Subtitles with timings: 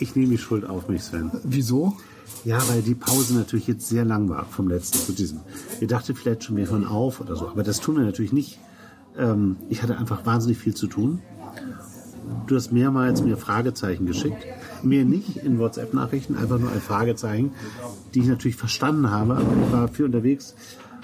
[0.00, 1.30] Ich nehme die Schuld auf mich, Sven.
[1.44, 1.96] Wieso?
[2.44, 5.40] Ja, weil die Pause natürlich jetzt sehr lang war vom letzten zu diesem.
[5.80, 8.58] Ihr dachtet vielleicht schon, wir hören auf oder so, aber das tun wir natürlich nicht.
[9.16, 11.20] Ähm, ich hatte einfach wahnsinnig viel zu tun.
[12.46, 14.46] Du hast mehrmals mir Fragezeichen geschickt.
[14.82, 17.52] Mir nicht in WhatsApp-Nachrichten, einfach nur ein Fragezeichen,
[18.14, 20.54] die ich natürlich verstanden habe, aber ich war viel unterwegs,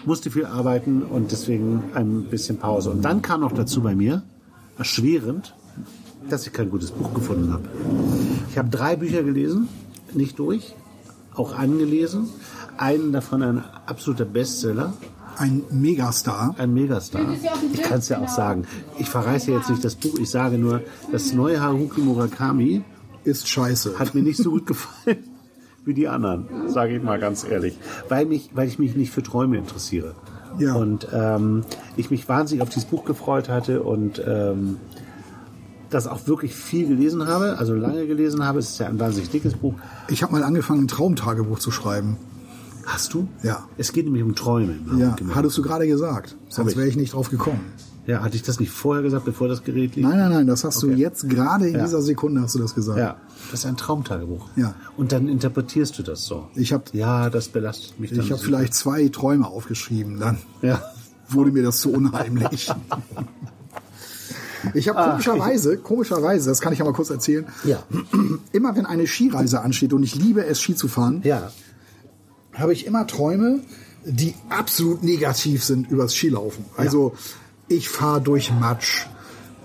[0.05, 2.91] musste viel arbeiten und deswegen ein bisschen Pause.
[2.91, 4.23] Und dann kam noch dazu bei mir,
[4.79, 5.55] erschwerend,
[6.29, 7.65] dass ich kein gutes Buch gefunden habe.
[8.51, 9.69] Ich habe drei Bücher gelesen,
[10.13, 10.75] nicht durch,
[11.35, 12.29] auch angelesen.
[12.77, 14.93] Einen davon ein absoluter Bestseller,
[15.37, 16.55] Ein Megastar.
[16.59, 17.23] ein Megastar.
[17.73, 18.67] Ich kann es ja auch sagen.
[18.99, 20.81] Ich verreiße jetzt nicht das Buch, ich sage nur,
[21.13, 22.83] das neue Haruki Murakami
[23.25, 23.99] Ist scheiße.
[23.99, 25.19] hat mir nicht so gut gefallen
[25.85, 27.77] wie die anderen, sage ich mal ganz ehrlich.
[28.09, 30.15] Weil, mich, weil ich mich nicht für Träume interessiere.
[30.59, 30.75] Ja.
[30.75, 31.65] Und ähm,
[31.97, 34.79] ich mich wahnsinnig auf dieses Buch gefreut hatte und ähm,
[35.91, 38.59] das auch wirklich viel gelesen habe, also lange gelesen habe.
[38.59, 39.75] Es ist ja ein wahnsinnig dickes Buch.
[40.09, 42.17] Ich habe mal angefangen, ein Traumtagebuch zu schreiben.
[42.87, 43.29] Hast du?
[43.43, 43.65] Ja.
[43.79, 44.75] Es geht nämlich um Träume.
[44.99, 46.37] Ja, Haruki hattest du gerade gesagt.
[46.49, 47.61] Sonst wäre ich nicht drauf gekommen.
[48.07, 50.07] Ja, hatte ich das nicht vorher gesagt, bevor das Gerät lief?
[50.07, 50.97] Nein, nein, nein, das hast du Okay.
[50.97, 51.85] jetzt gerade in Ja.
[51.85, 52.99] dieser Sekunde hast du das gesagt.
[52.99, 53.17] Ja,
[53.51, 54.49] das ist ein Traumtagebuch.
[54.57, 54.75] Ja.
[54.99, 56.49] Und dann interpretierst du das so.
[56.55, 58.21] Ich habe Ja, das belastet mich dann.
[58.21, 58.45] ich hab so.
[58.45, 60.83] vielleicht zwei Träume aufgeschrieben, dann Ja.
[61.31, 62.71] wurde mir das zu unheimlich.
[64.73, 67.83] Ich habe komischerweise, komischerweise, das kann ich ja mal kurz erzählen, Ja.
[68.53, 71.51] immer wenn eine Skireise ansteht und ich liebe es, Ski zu fahren, Ja.
[72.55, 73.61] habe ich immer Träume,
[74.05, 76.65] die absolut negativ sind übers Skilaufen.
[76.77, 77.15] Also
[77.69, 79.07] ich fahre durch Matsch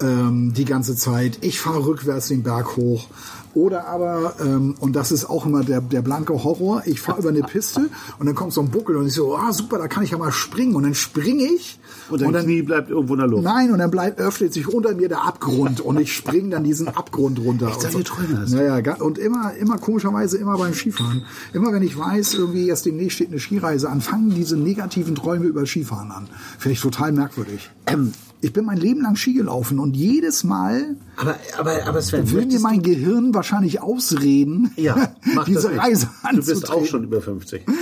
[0.01, 3.07] ähm, die ganze Zeit, ich fahre rückwärts den Berg hoch.
[3.53, 7.29] Oder aber, ähm, und das ist auch immer der, der blanke Horror, ich fahre über
[7.29, 7.89] eine Piste
[8.19, 10.17] und dann kommt so ein Buckel und ich so, ah super, da kann ich ja
[10.17, 10.75] mal springen.
[10.75, 11.79] Und dann springe ich
[12.09, 13.43] Und dein dann Knie bleibt irgendwo in der Luft.
[13.43, 16.87] Nein, und dann bleibt, öffnet sich unter mir der Abgrund und ich springe dann diesen
[16.87, 17.69] Abgrund runter.
[17.69, 18.55] Echt, und du?
[18.55, 21.23] Naja, und immer, immer komischerweise immer beim Skifahren.
[21.53, 25.45] Immer wenn ich weiß, irgendwie jetzt demnächst steht eine Skireise an, fangen diese negativen Träume
[25.45, 26.27] über Skifahren an.
[26.57, 27.69] Finde ich total merkwürdig.
[27.87, 32.31] Ähm, Ich bin mein Leben lang Ski gelaufen und jedes Mal aber, aber, aber Sven,
[32.31, 35.75] will mir mein Gehirn wahrscheinlich ausreden, ja, mach diese.
[35.77, 36.75] Reise Du bist anzutreten.
[36.75, 37.65] auch schon über 50.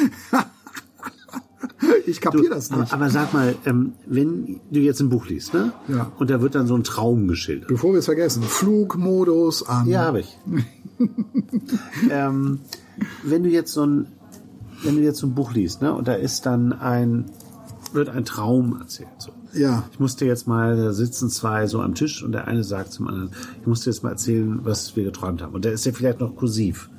[2.06, 2.94] Ich kapier das Aber, nicht.
[2.94, 5.73] aber sag mal, ähm, wenn du jetzt ein Buch liest, ne?
[5.88, 6.12] Ja.
[6.18, 7.68] Und da wird dann so ein Traum geschildert.
[7.68, 9.88] Bevor wir es vergessen, Flugmodus an.
[9.88, 10.38] Ja, habe ich.
[12.09, 12.59] ähm,
[13.24, 14.07] wenn du jetzt so ein,
[14.84, 17.25] wenn du jetzt so ein Buch liest, ne, und da ist dann ein,
[17.94, 19.09] wird ein Traum erzählt.
[19.18, 19.31] So.
[19.57, 19.84] Ja.
[19.91, 23.07] Ich musste jetzt mal, da sitzen zwei so am Tisch und der eine sagt zum
[23.07, 25.53] anderen, ich musste jetzt mal erzählen, was wir geträumt haben.
[25.53, 26.90] Und der ist ja vielleicht noch kursiv.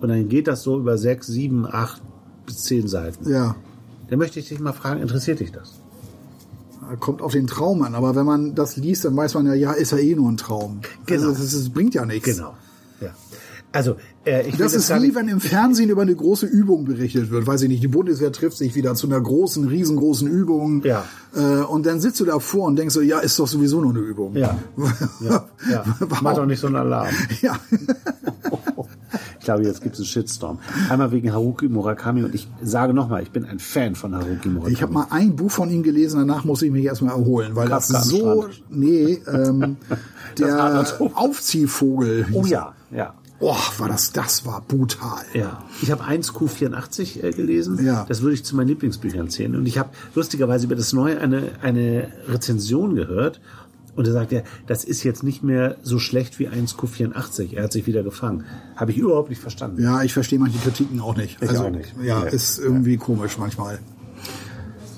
[0.00, 2.00] Und dann geht das so über sechs, sieben, acht
[2.46, 3.28] bis zehn Seiten.
[3.30, 3.56] Ja.
[4.08, 5.80] Da möchte ich dich mal fragen, interessiert dich das?
[6.98, 7.94] kommt auf den Traum an.
[7.94, 10.36] Aber wenn man das liest, dann weiß man ja, ja, ist ja eh nur ein
[10.36, 10.80] Traum.
[11.06, 11.28] Genau.
[11.28, 12.36] Also das, das bringt ja nichts.
[12.36, 12.54] Genau.
[13.72, 17.46] Also, äh, ich Das ist wie wenn im Fernsehen über eine große Übung berichtet wird.
[17.46, 20.82] Weiß ich nicht, die Bundeswehr trifft sich wieder zu einer großen, riesengroßen Übung.
[20.84, 21.04] Ja.
[21.34, 24.00] Äh, und dann sitzt du davor und denkst so, ja, ist doch sowieso nur eine
[24.00, 24.36] Übung.
[24.36, 24.58] Ja.
[25.20, 25.84] Ja, ja.
[26.22, 27.08] Mach doch nicht so einen Alarm.
[27.42, 27.58] Ja.
[29.38, 30.58] Ich glaube, jetzt gibt es einen Shitstorm.
[30.90, 34.72] Einmal wegen Haruki Murakami und ich sage nochmal, ich bin ein Fan von Haruki Murakami.
[34.74, 37.68] Ich habe mal ein Buch von ihm gelesen, danach muss ich mich erstmal erholen, weil
[37.68, 39.78] Kafka das so, nee, ähm,
[40.38, 40.84] der.
[41.14, 42.26] Aufziehvogel.
[42.32, 43.14] oh ja, ja.
[43.42, 45.24] Oh, war das, das war brutal.
[45.32, 47.84] Ja, ich habe 1Q84 äh, gelesen.
[47.84, 48.04] Ja.
[48.06, 49.56] Das würde ich zu meinen Lieblingsbüchern zählen.
[49.56, 53.40] Und ich habe lustigerweise über das Neue eine, eine Rezension gehört.
[53.96, 57.54] Und er sagt ja, das ist jetzt nicht mehr so schlecht wie 1Q84.
[57.54, 58.44] Er hat sich wieder gefangen.
[58.76, 59.82] Habe ich überhaupt nicht verstanden.
[59.82, 61.38] Ja, ich verstehe manche Kritiken auch nicht.
[61.40, 61.94] Ich also, auch nicht.
[62.02, 62.30] Ja, Nee.
[62.30, 63.78] ist irgendwie komisch manchmal.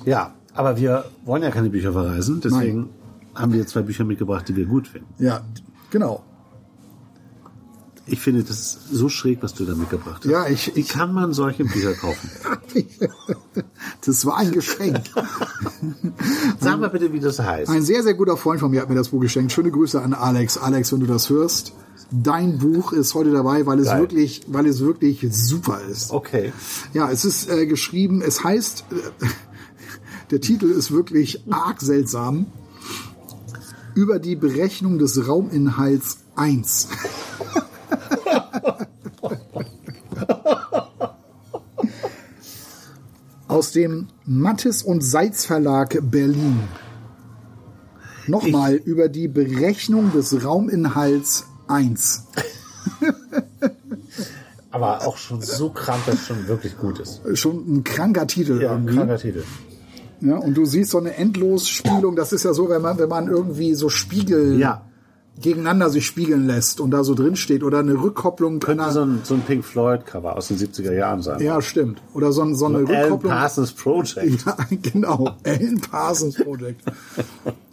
[0.04, 2.40] Ja, aber wir wollen ja keine Bücher verreisen.
[2.42, 2.90] Deswegen
[3.34, 5.06] haben wir zwei Bücher mitgebracht, die wir gut finden.
[5.22, 5.42] Ja,
[5.90, 6.22] genau.
[8.12, 10.30] Ich finde, das so schräg, was du da mitgebracht hast.
[10.30, 12.28] Ja, ich, Wie kann man solche Bücher kaufen?
[14.04, 15.00] das war ein Geschenk.
[16.60, 17.70] Sag mal bitte, wie das heißt.
[17.70, 19.50] Ein sehr, sehr guter Freund von mir hat mir das Buch geschenkt.
[19.52, 20.58] Schöne Grüße an Alex.
[20.58, 21.72] Alex, wenn du das hörst,
[22.10, 24.00] dein Buch ist heute dabei, weil es Geil.
[24.00, 26.10] wirklich, weil es wirklich super ist.
[26.10, 26.52] Okay.
[26.92, 29.26] Ja, es ist äh, geschrieben, es heißt, äh,
[30.30, 32.44] der Titel ist wirklich arg seltsam.
[33.94, 36.88] Über die Berechnung des Rauminhalts 1.
[43.52, 46.60] aus dem Mattes und Seitz Verlag Berlin.
[48.26, 52.24] Nochmal über die Berechnung des Rauminhalts 1.
[54.70, 57.20] Aber auch schon so krank, dass es schon wirklich gut ist.
[57.34, 58.96] Schon ein kranker Titel Ja, ein irgendwie.
[58.96, 59.42] kranker Titel.
[60.22, 62.16] Ja, und du siehst so eine Endlosspielung.
[62.16, 64.86] Das ist ja so, wenn man, wenn man irgendwie so Spiegel Ja.
[65.40, 69.02] Gegeneinander sich spiegeln lässt und da so drin steht oder eine Rückkopplung Könnte einer- so
[69.02, 71.40] ein, so ein Pink Floyd-Cover aus den 70er Jahren sein.
[71.40, 72.00] Ja, stimmt.
[72.14, 73.32] Oder so, ein- so eine Alan Rückkopplung.
[73.32, 74.42] Parsons Project.
[74.46, 75.36] Ja, genau.
[75.44, 76.82] Alan Parsons Project.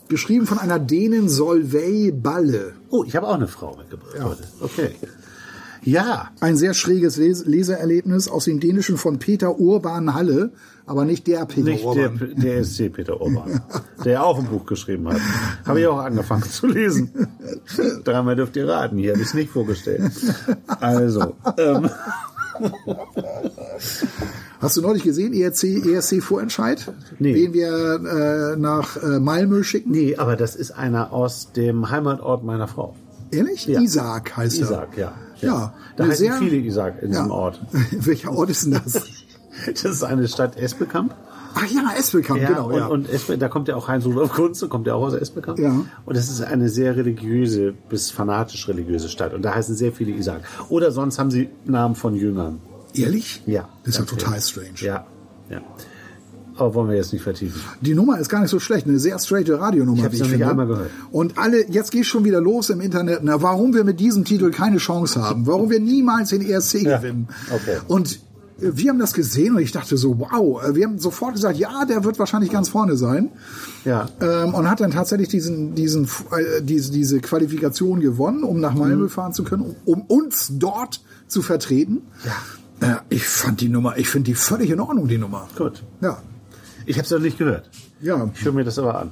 [0.07, 2.73] Geschrieben von einer Dänen Solveig Balle.
[2.89, 4.43] Oh, ich habe auch eine Frau mitgebracht heute.
[4.61, 4.95] Okay.
[5.83, 10.51] Ja, Ein sehr schräges Les Leseerlebnis aus dem Dänischen von Peter Urban Halle,
[10.85, 12.33] aber nicht der Peter nicht der, Urban.
[12.35, 13.61] der SC Peter Urban,
[14.05, 15.19] der auch ein Buch geschrieben hat.
[15.65, 17.11] Habe ich auch angefangen zu lesen.
[18.03, 20.11] Dreimal dürft ihr raten, hier habe ich es nicht vorgestellt.
[20.67, 21.89] Also, ähm,
[24.59, 26.91] Hast du neulich gesehen, ERC, ERC Vorentscheid?
[27.17, 27.33] Nee.
[27.33, 29.91] Wen wir äh, nach äh, Malmö schicken?
[29.91, 32.95] nee, aber das ist einer aus dem Heimatort meiner Frau.
[33.31, 33.65] Ehrlich?
[33.67, 33.79] Ja.
[33.79, 34.63] Isaac heißt er.
[34.63, 35.13] Isaac, ja.
[35.41, 37.19] Ja, Da heißen sehr- viele Isaac in Ja.
[37.19, 37.59] diesem Ort.
[37.91, 39.01] Welcher Ort ist denn das?
[39.65, 41.13] Das ist eine Stadt Esbekamp.
[41.53, 42.67] Ach ja, Espelkamp, Ja, genau.
[42.67, 42.85] und, ja.
[42.87, 45.59] und Espe, da kommt ja auch Heinz Rudolf Kunze, kommt ja auch aus Esbekamp.
[45.59, 45.71] Ja.
[46.05, 49.33] Und das ist eine sehr religiöse bis fanatisch religiöse Stadt.
[49.33, 50.41] Und da heißen sehr viele Isaac.
[50.69, 52.61] Oder sonst haben sie Namen von Jüngern.
[52.93, 53.41] Ehrlich?
[53.47, 53.67] Ja.
[53.83, 54.69] Das ist ja total strange.
[54.77, 55.05] Ja,
[55.49, 55.59] ja.
[56.59, 57.61] Aber wollen wir jetzt nicht vertiefen.
[57.81, 59.97] Die Nummer ist gar nicht so schlecht, eine sehr straighte Radionummer.
[59.97, 60.47] Ich noch nicht finde.
[60.49, 60.89] einmal gehört.
[61.11, 64.51] Und alle, jetzt geht schon wieder los im Internet, na, warum wir mit diesem Titel
[64.51, 67.27] keine Chance haben, warum wir niemals den ESC Ja, gewinnen.
[67.53, 67.77] okay.
[67.87, 68.19] Und
[68.61, 71.57] äh, wir haben das gesehen und ich dachte so, wow, äh, wir haben sofort gesagt,
[71.57, 73.29] ja, der wird wahrscheinlich ganz vorne sein.
[73.85, 74.07] Ja.
[74.21, 79.05] Ähm, und hat dann tatsächlich diesen, diesen, äh, diese, diese Qualifikation gewonnen, um nach Malmö
[79.05, 79.09] Mhm.
[79.09, 82.01] fahren zu können, um, um uns dort zu vertreten.
[82.25, 82.87] Ja.
[82.87, 85.47] Äh, ich fand die Nummer, ich finde die völlig in Ordnung, die Nummer.
[85.57, 85.83] Gut.
[86.01, 86.21] Ja.
[86.89, 87.69] Ich habe es noch nicht gehört.
[88.01, 89.11] Ja, Ich höre mir das aber an.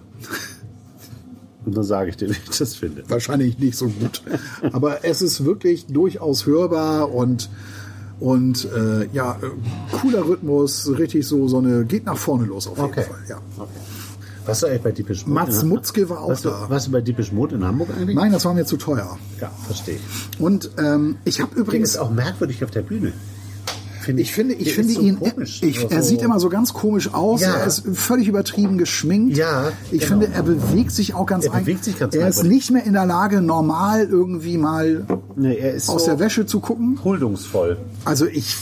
[1.65, 3.03] Und dann sage ich dir, wie ich das finde.
[3.09, 4.24] wahrscheinlich nicht so gut.
[4.71, 7.50] Aber es ist wirklich durchaus hörbar und
[8.19, 9.38] und äh, ja,
[10.01, 13.03] cooler Rhythmus, richtig so so eine geht nach vorne los auf jeden Okay.
[13.03, 13.19] Fall.
[13.29, 13.41] Ja.
[13.57, 13.69] Okay.
[14.45, 15.33] Warst du eigentlich bei Diepisch Mode?
[15.41, 16.69] Mats in- Mutzke war auch warst du, da.
[16.69, 18.15] Warst du bei Diepisch Mode in Hamburg eigentlich?
[18.15, 19.19] Nein, das war mir zu teuer.
[19.41, 20.39] Ja, verstehe ich.
[20.39, 23.12] Und ähm, ich habe übrigens ist auch merkwürdig auf der Bühne.
[24.07, 25.62] Finde Ich finde, ich finde so ihn, komisch.
[25.62, 27.42] ich, er so- sieht immer so ganz komisch aus.
[27.42, 27.56] Ja.
[27.56, 29.36] Er ist völlig übertrieben geschminkt.
[29.38, 30.21] Ja, Ich genau.
[30.21, 32.86] finde, er bewegt sich auch ganz Er ein- bewegt sich ganz Er ist nicht mehr
[32.86, 35.06] in der Lage, normal irgendwie mal
[35.36, 36.98] Nee, er ist aus so der Wäsche zu gucken.
[37.04, 37.77] huldungsvoll.
[38.06, 38.56] Also ich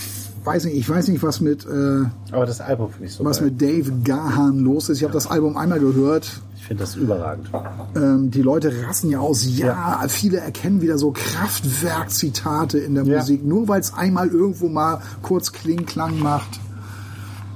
[0.44, 3.40] weiß nicht, ich weiß nicht, was mit, äh, Aber das Album finde ich so was
[3.40, 3.52] geil.
[3.52, 4.98] mit Dave Gahan los ist.
[4.98, 6.42] Ich habe das Album einmal gehört.
[6.66, 7.48] Ich finde das überragend.
[7.96, 9.46] Ähm, die Leute rasten ja aus.
[9.46, 13.20] Ja, viele erkennen wieder so Kraftwerk-Zitate in der Ja.
[13.20, 16.60] Musik, nur weil es einmal irgendwo mal kurz Kling-Klang macht.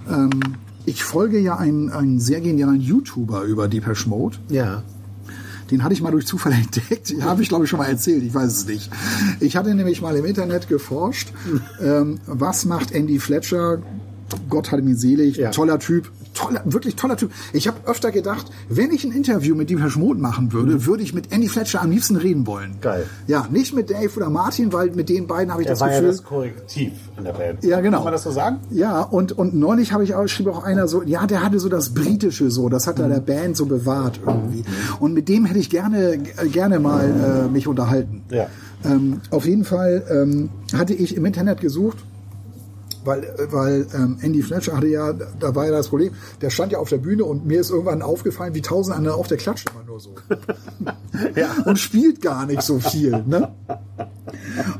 [0.07, 0.29] Ähm,
[0.85, 4.37] ich folge ja einen, einen sehr genialen YouTuber über Depeche Mode.
[4.47, 4.83] Ja.
[5.71, 7.11] Den hatte ich mal durch Zufall entdeckt.
[7.21, 8.21] Habe ich, glaube ich, schon mal erzählt.
[8.21, 8.91] Ich weiß es nicht.
[9.39, 11.33] Ich hatte nämlich mal im Internet geforscht,
[11.81, 13.81] ähm, was macht Andy Fletcher?
[14.51, 15.37] Gott hat ihn selig.
[15.37, 15.49] Ja.
[15.49, 16.11] Toller Typ.
[16.33, 17.31] Toller, wirklich toller Typ.
[17.53, 21.13] Ich habe öfter gedacht, wenn ich ein Interview mit Depeche Mode machen würde, würde ich
[21.13, 22.71] mit Andy Fletcher am liebsten reden wollen.
[22.71, 22.81] Mhm.
[22.81, 23.05] Geil.
[23.27, 25.89] Ja, nicht mit Dave oder Martin, weil mit den beiden habe ich Er das war
[25.89, 26.09] ja Gefühl.
[26.11, 27.63] das Korrektiv in der Band.
[27.63, 27.97] Ja, genau.
[27.97, 28.57] Kann man das so sagen?
[28.69, 31.67] Ja, und, und neulich habe ich auch, schrieb auch einer so, ja, der hatte so
[31.67, 34.63] das Britische so, das hat er der Band so bewahrt irgendwie.
[34.99, 36.19] Und mit dem hätte ich gerne,
[36.51, 38.23] gerne mal äh, mich unterhalten.
[38.29, 38.47] Ja.
[38.85, 41.97] Ähm, auf jeden Fall ähm, hatte ich im Internet gesucht,
[43.05, 46.79] weil, weil ähm, Andy Fletcher hatte ja, da war ja das Problem, der stand ja
[46.79, 49.83] auf der Bühne und mir ist irgendwann aufgefallen, wie tausend andere auf der Klatsche immer
[49.85, 50.15] nur so.
[51.35, 51.49] Ja.
[51.65, 53.11] Und spielt gar nicht so viel.
[53.27, 53.51] Ne?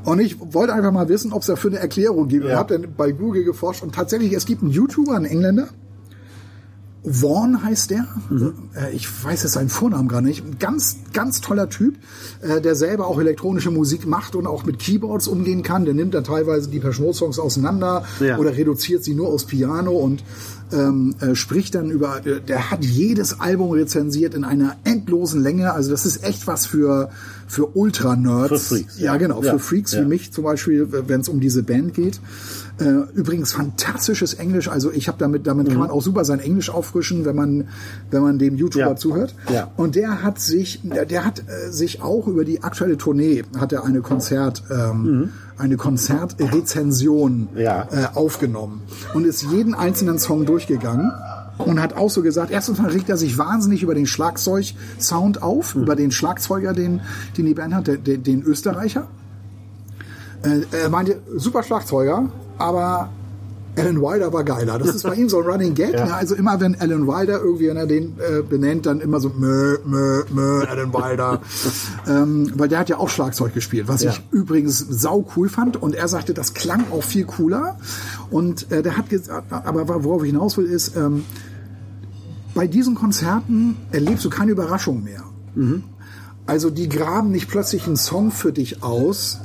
[0.06, 2.46] Und ich wollte einfach mal wissen, ob es dafür eine Erklärung gibt.
[2.46, 2.58] Und Ja.
[2.58, 5.68] habe dann bei Google geforscht und tatsächlich, es gibt einen YouTuber, einen Engländer,
[7.04, 8.06] Vaughn heißt der.
[8.76, 10.44] Äh, Ich weiß jetzt seinen Vornamen gar nicht.
[10.46, 11.96] Ein ganz, ganz toller Typ,
[12.42, 15.86] äh, der selber auch elektronische Musik macht und auch mit Keyboards umgehen kann.
[15.86, 16.82] Der nimmt dann teilweise die
[17.14, 18.38] Songs auseinander Ja.
[18.38, 20.24] oder reduziert sie nur aufs Piano und
[20.72, 22.26] ähm, äh, spricht dann über.
[22.26, 25.74] äh, Der hat jedes Album rezensiert in einer endlosen Länge.
[25.74, 27.10] Also das ist echt was für
[27.48, 28.50] für Ultra-Nerds.
[28.50, 29.18] Für Freaks, Ja, ja.
[29.18, 29.42] genau.
[29.42, 29.54] Ja.
[29.54, 30.02] Für Freaks Ja.
[30.02, 32.20] wie mich zum Beispiel, wenn es um diese Band geht.
[32.80, 34.70] Äh, übrigens fantastisches Englisch.
[34.70, 37.68] Also ich habe damit, damit kann man auch super sein Englisch auffrischen, wenn man,
[38.10, 38.90] wenn man dem YouTuber Mhm.
[38.92, 38.96] Ja.
[38.96, 39.36] zuhört.
[39.52, 39.72] Ja.
[39.76, 43.74] Und der hat sich, der, der hat äh, sich auch über die aktuelle Tournee hat
[43.74, 47.88] er eine Konzert, ähm, eine Konzertrezension Ja.
[47.92, 48.82] äh, aufgenommen
[49.14, 51.12] und ist jeden einzelnen Song durchgegangen.
[51.58, 55.76] Und hat auch so gesagt, erstens mal regt er sich wahnsinnig über den Schlagzeug-Sound auf,
[55.76, 57.02] über den Schlagzeuger, den,
[57.38, 59.08] den die Band hat, den, den, den Österreicher.
[60.44, 62.30] Äh, er meinte, super Schlagzeuger,
[62.60, 63.10] aber
[63.78, 64.78] Alan Wilder war geiler.
[64.78, 65.94] Das ist bei ihm so ein Running Gag.
[65.94, 66.06] Ja.
[66.06, 66.14] Ne?
[66.14, 69.78] Also immer wenn Alan Wilder irgendwie wenn er den äh, benennt, dann immer so mö,
[69.86, 71.42] mö, mö, Alan Wilder.
[72.08, 74.12] ähm, weil der hat ja auch Schlagzeug gespielt, was Ja.
[74.12, 75.82] ich übrigens sau cool fand.
[75.82, 77.78] Und er sagte, das klang auch viel cooler.
[78.30, 81.24] Und äh, der hat gesagt, aber worauf ich hinaus will, ist, ähm,
[82.56, 85.24] bei diesen Konzerten erlebst du keine Überraschung mehr.
[86.46, 89.40] Also die graben nicht plötzlich einen Song für dich aus,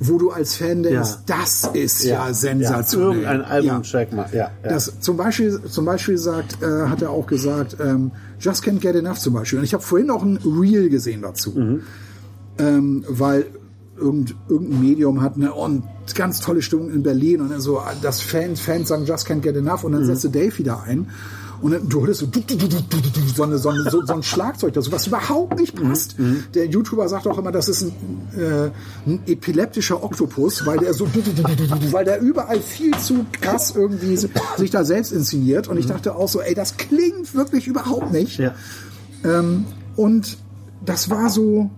[0.00, 1.22] wo du als Fan denkst, Ja.
[1.26, 3.08] das ist ja, Ja, sensationell.
[3.22, 3.46] irgendein Ja.
[3.46, 4.26] Albumtrack mal.
[4.32, 4.68] Ja, ja.
[4.68, 8.10] Das zum Beispiel, zum Beispiel sagt, äh, hat er auch gesagt, ähm,
[8.40, 9.58] Just Can't Get Enough zum Beispiel.
[9.60, 11.80] Und ich habe vorhin auch ein Reel gesehen dazu, Mhm.
[12.58, 13.46] ähm, weil
[13.96, 15.84] irgend, irgendein Medium hat eine und
[16.16, 19.56] ganz tolle Stimmung in Berlin und dann so, das Fans, Fans sagen Just Can't Get
[19.56, 19.96] Enough und Mhm.
[19.98, 21.06] dann setzte Dave wieder ein.
[21.64, 22.26] Und dann, du hörst so,
[23.34, 25.88] so, eine, so, eine, so, so ein Schlagzeug dazu, was überhaupt nicht Mhm.
[25.88, 26.14] passt.
[26.54, 27.92] Der YouTuber sagt auch immer, das ist ein,
[28.38, 28.70] äh,
[29.06, 31.06] ein epileptischer Oktopus, weil der so,
[31.90, 35.66] weil der überall viel zu krass irgendwie sich da selbst inszeniert.
[35.66, 38.38] Und ich dachte auch so, ey, das klingt wirklich überhaupt nicht.
[38.38, 38.54] ja.
[39.96, 40.36] Und
[40.84, 41.70] das war so,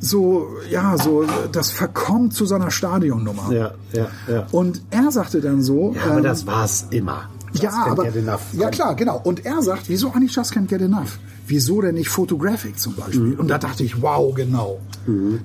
[0.00, 3.50] so, ja, so, das verkommt zu seiner Stadionnummer.
[3.50, 4.46] ja, ja, ja.
[4.52, 7.30] Und er sagte dann so, Ja, aber ähm, das war's immer.
[7.62, 8.06] Ja, aber
[8.52, 9.20] ja klar, genau.
[9.22, 11.18] Und er sagt, wieso eigentlich Just Can't Get Enough?
[11.46, 13.20] Wieso denn nicht Photographic zum Beispiel?
[13.20, 13.40] Mhm.
[13.40, 14.78] Und da dachte ich, wow, genau.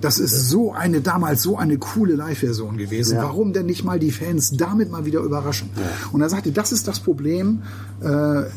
[0.01, 3.17] Das ist so eine damals so eine coole Live-Version gewesen.
[3.17, 3.23] Ja.
[3.23, 5.69] Warum denn nicht mal die Fans damit mal wieder überraschen?
[6.11, 7.61] Und er sagte, das ist das Problem.
[8.03, 8.07] Äh,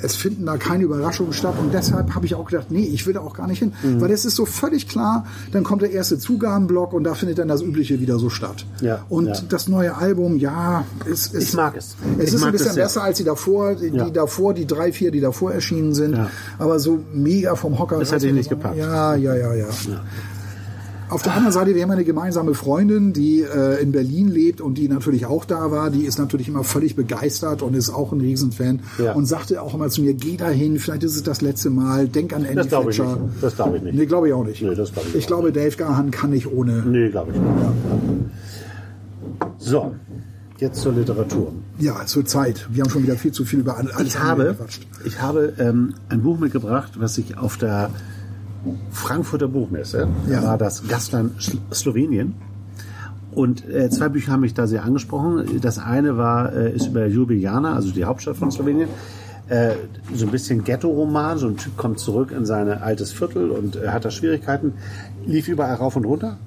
[0.03, 1.57] es finden da keine Überraschungen statt.
[1.61, 4.01] Und deshalb habe ich auch gedacht, nee, ich will da auch gar nicht hin, Mhm.
[4.01, 5.27] weil es ist so völlig klar.
[5.53, 8.65] Dann kommt der erste Zugabenblock und da findet dann das Übliche wieder so statt.
[8.81, 9.35] Ja, Und ja.
[9.51, 11.97] das neue Album, ja, ist, ist Ich mag es.
[12.19, 14.05] Es Ich ist ein bisschen besser als die davor, die, Ja.
[14.07, 16.15] die davor, die drei, vier, die davor erschienen sind.
[16.17, 16.31] Ja.
[16.59, 17.01] Aber so
[17.35, 17.99] mega vom Hocker.
[17.99, 18.77] Das hat dich nicht gepackt.
[18.77, 19.67] Ja, ja, ja, ja.
[21.11, 24.79] Auf der anderen Seite, wir haben eine gemeinsame Freundin, die äh, in Berlin lebt und
[24.79, 25.91] die natürlich auch da war.
[25.91, 29.13] Die ist natürlich immer völlig begeistert und ist auch ein Riesenfan Ja.
[29.13, 32.33] und sagte auch immer zu mir, geh dahin, vielleicht ist es das letzte Mal, denk
[32.33, 33.17] an Andy Das glaube ich Fletcher.
[33.17, 33.43] nicht.
[33.43, 33.95] Das glaube ich nicht.
[33.97, 34.63] Nee, glaube ich auch nicht.
[34.63, 36.83] Nee, das glaube ich ich glaube, Dave Gahan kann nicht ohne.
[36.87, 38.31] Nee, glaube ich nicht.
[39.59, 39.95] So,
[40.59, 41.53] jetzt zur Literatur.
[41.79, 42.67] Ja, wird Zeit.
[42.71, 44.57] Wir haben schon wieder viel zu viel über alles Ich andere habe,
[45.05, 47.91] ich habe ähm, ein Buch mitgebracht, was ich auf der
[48.93, 50.43] Frankfurter Buchmesse, Ja.
[50.43, 51.33] war das Gastland
[51.73, 52.35] Slowenien.
[53.33, 55.61] Und äh, zwei Bücher haben mich da sehr angesprochen.
[55.61, 58.89] Das eine war, äh, ist über Ljubljana, also die Hauptstadt von Slowenien.
[59.49, 59.73] Äh,
[60.15, 61.39] so ein bisschen Ghetto-Roman.
[61.39, 64.75] So ein Typ kommt zurück in sein altes Viertel und äh, hat da Schwierigkeiten.
[65.27, 66.39] Lief überall rauf und runter.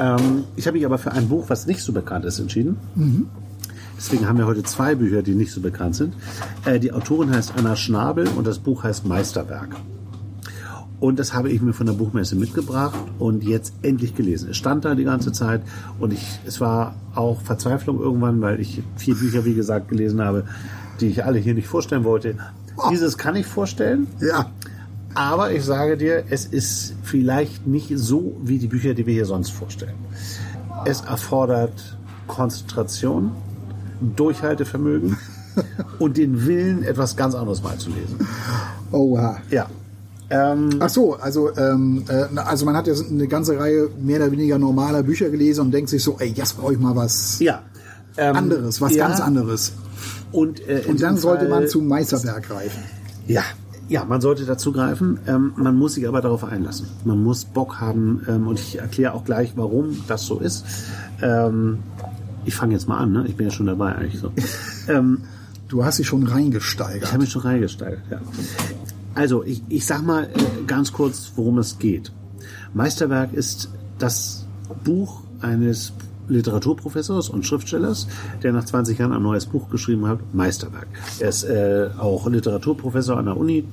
[0.00, 2.76] Ähm, ich habe mich aber für ein Buch, was nicht so bekannt ist, entschieden.
[3.96, 6.14] Deswegen haben wir heute zwei Bücher, die nicht so bekannt sind.
[6.64, 9.76] Äh, die Autorin heißt Anna Schnabel und das Buch heißt Meisterwerk.
[11.00, 14.50] Und das habe ich mir von der Buchmesse mitgebracht und jetzt endlich gelesen.
[14.50, 15.60] Es stand da die ganze Zeit
[15.98, 20.44] und ich, es war auch Verzweiflung irgendwann, weil ich vier Bücher, wie gesagt, gelesen habe,
[21.00, 22.36] die ich alle hier nicht vorstellen wollte.
[22.90, 24.50] Dieses kann ich vorstellen, Ja,
[25.14, 29.26] aber ich sage dir, es ist vielleicht nicht so wie die Bücher, die wir hier
[29.26, 29.94] sonst vorstellen.
[30.84, 33.32] Es erfordert Konzentration,
[34.16, 35.16] Durchhaltevermögen
[35.98, 38.26] und den Willen, etwas ganz anderes mal zu lesen.
[38.92, 39.38] oha.
[39.50, 39.66] Ja.
[40.30, 44.32] Ähm, Ach so, also, ähm, äh, also man hat ja eine ganze Reihe mehr oder
[44.32, 47.62] weniger normaler Bücher gelesen und denkt sich so, ey, jetzt brauche ich mal was ja.
[48.16, 49.72] Ähm, anderes, was ja, ganz anderes.
[50.32, 52.82] Und, äh, Und dann sollte man Fall- zum Meisterwerk greifen.
[53.26, 53.42] Ja,
[53.88, 55.18] ja, man sollte dazu greifen.
[55.26, 56.86] Ähm, man muss sich aber darauf einlassen.
[57.04, 58.22] Man muss Bock haben.
[58.28, 60.64] Ähm, und ich erkläre auch gleich, warum das so ist.
[61.22, 61.78] Ähm,
[62.44, 63.12] ich fange jetzt mal an.
[63.12, 63.24] Ne?
[63.26, 64.32] Ich bin ja schon dabei eigentlich so.
[64.88, 65.18] ähm,
[65.68, 67.10] Du hast dich schon ich reingesteigert.
[67.10, 68.02] habe mich schon reingesteigert.
[68.10, 68.20] Ja.
[69.14, 70.28] Also ich, ich sag mal äh,
[70.66, 72.12] ganz kurz, worum es geht.
[72.74, 74.46] Meisterwerk ist das
[74.84, 75.92] Buch eines
[76.28, 78.06] Literaturprofessors und Schriftstellers,
[78.42, 80.88] der nach 20 Jahren ein neues Buch geschrieben hat, Meisterwerk.
[81.18, 83.64] Er ist äh, auch Literaturprofessor an der Uni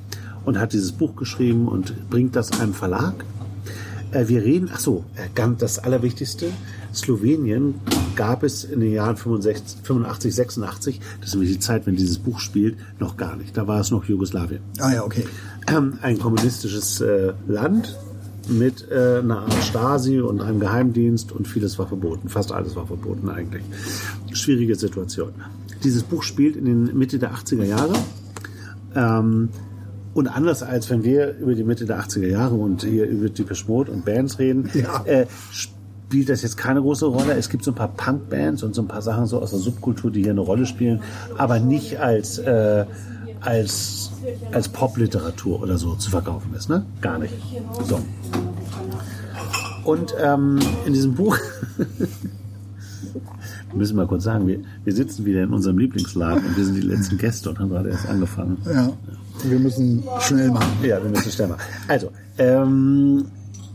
[0.46, 3.26] und hat dieses Buch geschrieben und bringt das einem Verlag.
[4.12, 6.48] Äh, wir reden, ach so, äh, ganz das Allerwichtigste.
[6.94, 7.76] Slowenien
[8.16, 12.18] gab es in den Jahren 65, 85, 86, das ist nämlich die Zeit, wenn dieses
[12.20, 13.56] Buch spielt, noch gar nicht.
[13.56, 14.62] Da war es noch Jugoslawien.
[14.80, 15.26] Ah ja, okay.
[15.68, 17.96] Ähm, ein kommunistisches äh, Land
[18.52, 22.30] mit äh, einer Art Stasi und einem Geheimdienst und vieles war verboten.
[22.30, 23.64] Fast alles war verboten eigentlich.
[24.34, 25.30] Schwierige Situation.
[25.84, 27.94] Dieses Buch spielt in den Mitte der 80er Jahre.
[28.96, 29.50] Ähm,
[30.14, 33.46] und anders als wenn wir über die Mitte der 80er Jahre und hier über die
[33.68, 35.04] Mode und Bands reden, Ja.
[35.06, 37.34] äh, spielt das jetzt keine große Rolle.
[37.38, 40.12] Es gibt so ein paar Punk-Bands und so ein paar Sachen so aus der Subkultur,
[40.12, 41.02] die hier eine Rolle spielen,
[41.38, 42.86] aber nicht als, äh,
[43.42, 44.12] als,
[44.52, 46.70] als Popliteratur oder so zu verkaufen ist.
[46.70, 46.86] Ne?
[47.02, 47.34] Gar nicht.
[47.88, 48.00] So.
[49.84, 51.38] Und ähm, in diesem Buch
[53.72, 56.76] Wir müssen mal kurz sagen, wir, wir sitzen wieder in unserem Lieblingsladen und wir sind
[56.76, 58.58] die letzten Gäste und haben gerade erst angefangen.
[58.66, 58.92] Ja,
[59.44, 60.72] wir müssen schnell machen.
[60.84, 61.62] Ja, wir müssen schnell machen.
[61.88, 63.26] Also, ähm,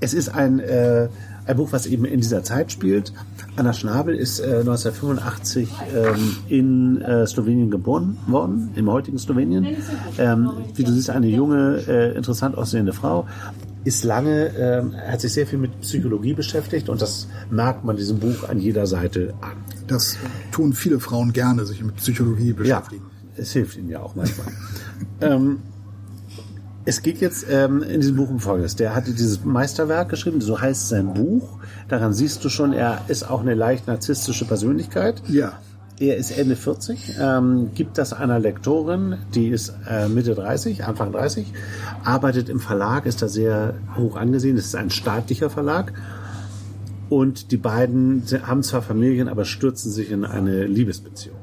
[0.01, 1.09] es ist ein, äh,
[1.47, 3.13] ein Buch, was eben in dieser Zeit spielt.
[3.57, 9.77] Anna Schnabel ist äh, 1985 ähm, in äh, Slowenien geboren worden, im heutigen Slowenien.
[10.19, 13.27] Ähm, wie du siehst, eine junge, äh, interessant aussehende Frau.
[13.85, 18.19] Ist lange, äh, hat sich sehr viel mit Psychologie beschäftigt und das merkt man diesem
[18.19, 19.57] Buch an jeder Seite an.
[19.87, 20.19] Das
[20.53, 23.05] tun viele Frauen gerne, sich mit Psychologie beschäftigen.
[23.37, 24.49] Ja, es hilft ihnen ja auch manchmal.
[25.21, 25.59] ähm,
[26.85, 28.77] es geht jetzt ähm, in diesem Buch um Folgendes.
[28.77, 31.59] Der hatte dieses Meisterwerk geschrieben, so heißt sein Buch.
[31.89, 35.23] Daran siehst du schon, er ist auch eine leicht narzisstische Persönlichkeit.
[35.29, 35.53] Ja.
[35.99, 41.11] Er ist Ende 40, ähm, gibt das einer Lektorin, die ist äh, Mitte 30, Anfang
[41.11, 41.47] 30,
[42.05, 44.59] arbeitet im Verlag, ist da sehr hoch angesehen.
[44.59, 45.95] Es ist ein staatlicher Verlag.
[47.09, 51.39] Und die beiden haben zwar Familien, aber stürzen sich in eine Liebesbeziehung.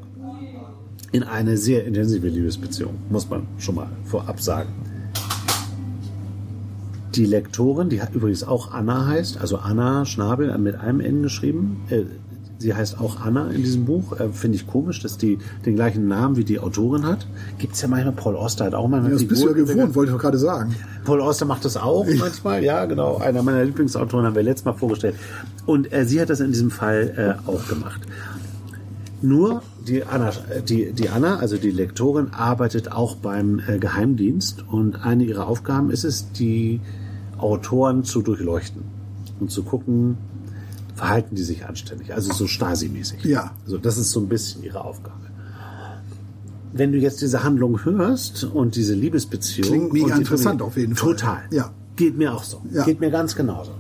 [1.12, 4.70] In eine sehr intensive Liebesbeziehung, muss man schon mal vorab sagen.
[7.16, 12.04] Die Lektorin, die übrigens auch Anna heißt, also Anna Schnabel mit einem N geschrieben, äh,
[12.58, 14.20] sie heißt auch Anna in diesem Buch.
[14.20, 17.28] Äh, Finde ich komisch, dass die den gleichen Namen wie die Autorin hat.
[17.60, 19.12] Gibt es ja manchmal, Paul Oster hat auch manchmal.
[19.12, 20.76] Ja, das bist du ja gewohnt, wollte ich doch gerade sagen.
[21.04, 23.18] Paul Oster macht das auch manchmal, ja, genau.
[23.18, 25.16] Einer meiner Lieblingsautoren haben wir letztes Mal vorgestellt.
[25.66, 28.02] Und äh, sie hat das in diesem Fall äh, auch gemacht.
[29.22, 30.32] Nur die Anna,
[30.68, 35.92] die, die Anna, also die Lektorin, arbeitet auch beim äh, Geheimdienst und eine ihrer Aufgaben
[35.92, 36.82] ist es, die
[37.44, 38.84] Autoren zu durchleuchten
[39.40, 40.18] und zu gucken,
[40.96, 43.26] verhalten die sich anständig, also so Stasi-mäßig.
[43.26, 43.52] Ja.
[43.66, 45.16] Also das ist so ein bisschen ihre Aufgabe.
[46.72, 49.68] Wenn du jetzt diese Handlung hörst und diese Liebesbeziehung.
[49.68, 51.12] Klingt mega interessant auf jeden Fall.
[51.12, 51.42] Total.
[51.52, 51.72] Ja.
[51.96, 52.62] Geht mir auch so.
[52.72, 52.84] Ja.
[52.84, 53.72] Geht mir ganz genauso.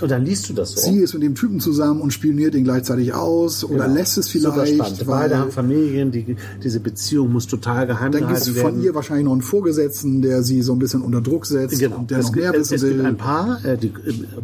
[0.00, 0.80] Und dann liest du das so.
[0.90, 3.94] Sie ist mit dem Typen zusammen und spioniert ihn gleichzeitig aus oder Genau.
[3.94, 4.74] lässt es vielleicht.
[4.74, 5.04] spannend.
[5.06, 8.82] Beide weil- haben Familien, die, diese Beziehung muss total geheim Dann gibt es von werden.
[8.82, 11.98] ihr wahrscheinlich noch einen Vorgesetzten, der sie so ein bisschen unter Druck setzt Genau.
[11.98, 12.94] und der es, noch mehr wissen es, es will.
[12.94, 13.92] gibt ein paar, äh, die äh,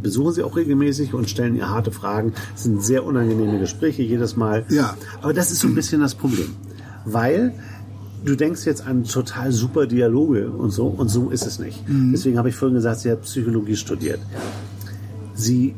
[0.01, 2.33] besuchen sie auch regelmäßig und stellen ihr harte Fragen.
[2.55, 4.65] Es sind sehr unangenehme Gespräche jedes Mal.
[4.71, 4.97] Ja.
[5.21, 6.51] Aber das ist so ein bisschen das Problem.
[7.05, 7.55] Weil
[8.25, 11.89] du denkst jetzt an total super Dialoge und so, und so ist es nicht.
[11.89, 12.13] Mhm.
[12.13, 14.21] Deswegen habe ich vorhin gesagt, sie hat Psychologie studiert.
[15.41, 15.75] Sie,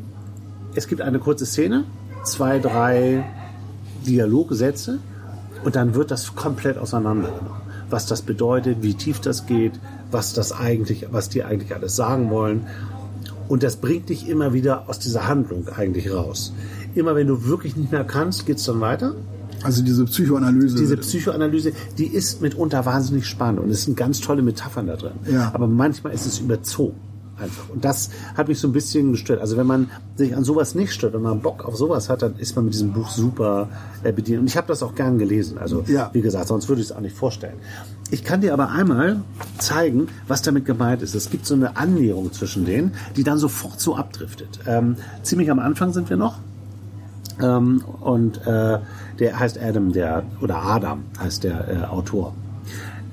[0.74, 1.84] es gibt eine kurze Szene,
[2.24, 3.24] zwei, drei
[4.06, 4.98] Dialogsätze
[5.64, 7.62] und dann wird das komplett auseinandergenommen.
[7.90, 9.78] Was das bedeutet, wie tief das geht,
[10.10, 12.66] was das eigentlich, was die eigentlich alles sagen wollen.
[13.48, 16.52] Und das bringt dich immer wieder aus dieser Handlung eigentlich raus.
[16.94, 19.14] Immer wenn du wirklich nicht mehr kannst, geht's dann weiter.
[19.62, 20.76] Also diese Psychoanalyse.
[20.76, 25.12] Diese Psychoanalyse, die ist mitunter wahnsinnig spannend und es sind ganz tolle Metaphern da drin.
[25.30, 25.52] Ja.
[25.54, 26.96] Aber manchmal ist es überzogen.
[27.42, 27.68] Einfach.
[27.70, 29.40] Und das hat mich so ein bisschen gestört.
[29.40, 32.36] Also wenn man sich an sowas nicht stört und man Bock auf sowas hat, dann
[32.36, 33.68] ist man mit diesem Buch super
[34.04, 34.40] äh, bedient.
[34.40, 35.58] Und ich habe das auch gern gelesen.
[35.58, 36.10] Also Ja.
[36.12, 37.56] wie gesagt, sonst würde ich es auch nicht vorstellen.
[38.10, 39.22] Ich kann dir aber einmal
[39.58, 41.14] zeigen, was damit gemeint ist.
[41.14, 44.60] Es gibt so eine Annäherung zwischen denen, die dann sofort so abdriftet.
[44.66, 46.38] Ähm, ziemlich am Anfang sind wir noch.
[47.40, 48.78] Ähm, und äh,
[49.18, 52.34] der heißt Adam, der oder Adam heißt der äh, Autor.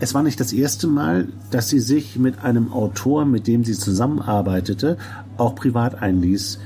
[0.02, 3.74] Es war nicht das erste Mal, dass sie sich mit einem Autor, mit dem sie
[3.74, 4.98] zusammenarbeitete,
[5.38, 6.60] auch privat einließ,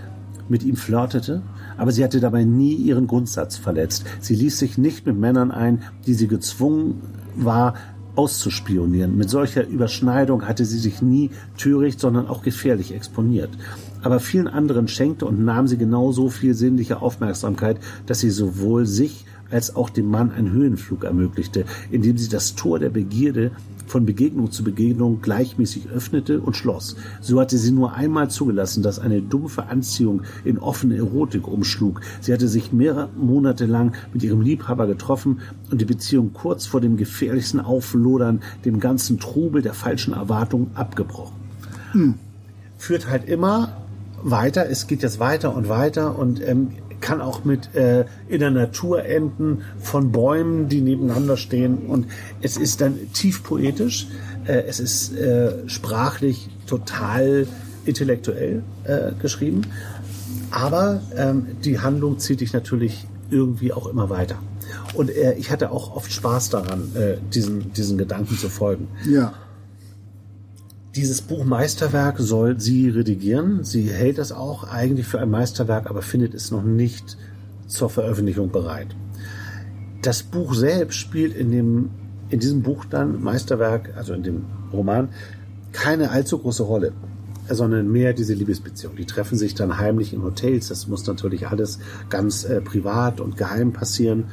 [0.49, 1.41] mit ihm flirtete,
[1.75, 4.05] aber sie hatte dabei nie ihren Grundsatz verletzt.
[4.19, 7.01] Sie ließ sich nicht mit Männern ein, die sie gezwungen
[7.35, 7.73] war,
[8.15, 9.17] auszuspionieren.
[9.17, 13.49] Mit solcher Überschneidung hatte sie sich nie töricht, sondern auch gefährlich exponiert.
[14.03, 19.25] Aber vielen anderen schenkte und nahm sie genauso viel sinnliche Aufmerksamkeit, dass sie sowohl sich
[19.53, 23.51] als auch dem Mann einen Höhenflug ermöglichte, indem sie das Tor der Begierde
[23.85, 26.95] von Begegnung zu Begegnung gleichmäßig öffnete und schloss.
[27.21, 32.01] So hatte sie nur einmal zugelassen, dass eine dumpfe Anziehung in offene Erotik umschlug.
[32.21, 36.81] Sie hatte sich mehrere Monate lang mit ihrem Liebhaber getroffen und die Beziehung kurz vor
[36.81, 41.35] dem gefährlichsten Auflodern, dem ganzen Trubel der falschen Erwartungen abgebrochen.
[42.77, 43.83] Führt halt immer
[44.23, 46.69] weiter, es geht jetzt weiter und weiter und ähm,
[47.03, 52.07] kann auch mit äh, in der Natur enden von Bäumen, die nebeneinander stehen und
[52.41, 54.07] es ist dann tief poetisch,
[54.45, 57.45] äh, es ist äh, sprachlich total
[57.85, 59.63] intellektuell äh, geschrieben,
[60.49, 64.37] aber ähm, die Handlung zieht dich natürlich irgendwie auch immer weiter.
[64.93, 68.87] Und äh, ich hatte auch oft Spaß daran, äh, diesen, diesen Gedanken zu folgen.
[69.05, 69.33] ja.
[70.95, 73.63] Dieses Buch Meisterwerk soll sie redigieren.
[73.63, 77.17] Sie hält es auch eigentlich für ein Meisterwerk, aber findet es noch nicht
[77.65, 78.95] zur Veröffentlichung bereit.
[80.03, 81.89] Das Buch selbst spielt in dem,
[82.29, 85.09] in diesem Buch dann Meisterwerk, also in dem Roman,
[85.71, 86.93] keine allzu große Rolle.
[87.49, 88.95] sondern mehr diese Liebesbeziehung.
[88.95, 90.69] Die treffen sich dann heimlich in Hotels.
[90.69, 91.79] Das muss natürlich alles
[92.09, 94.25] ganz äh, privat und geheim passieren.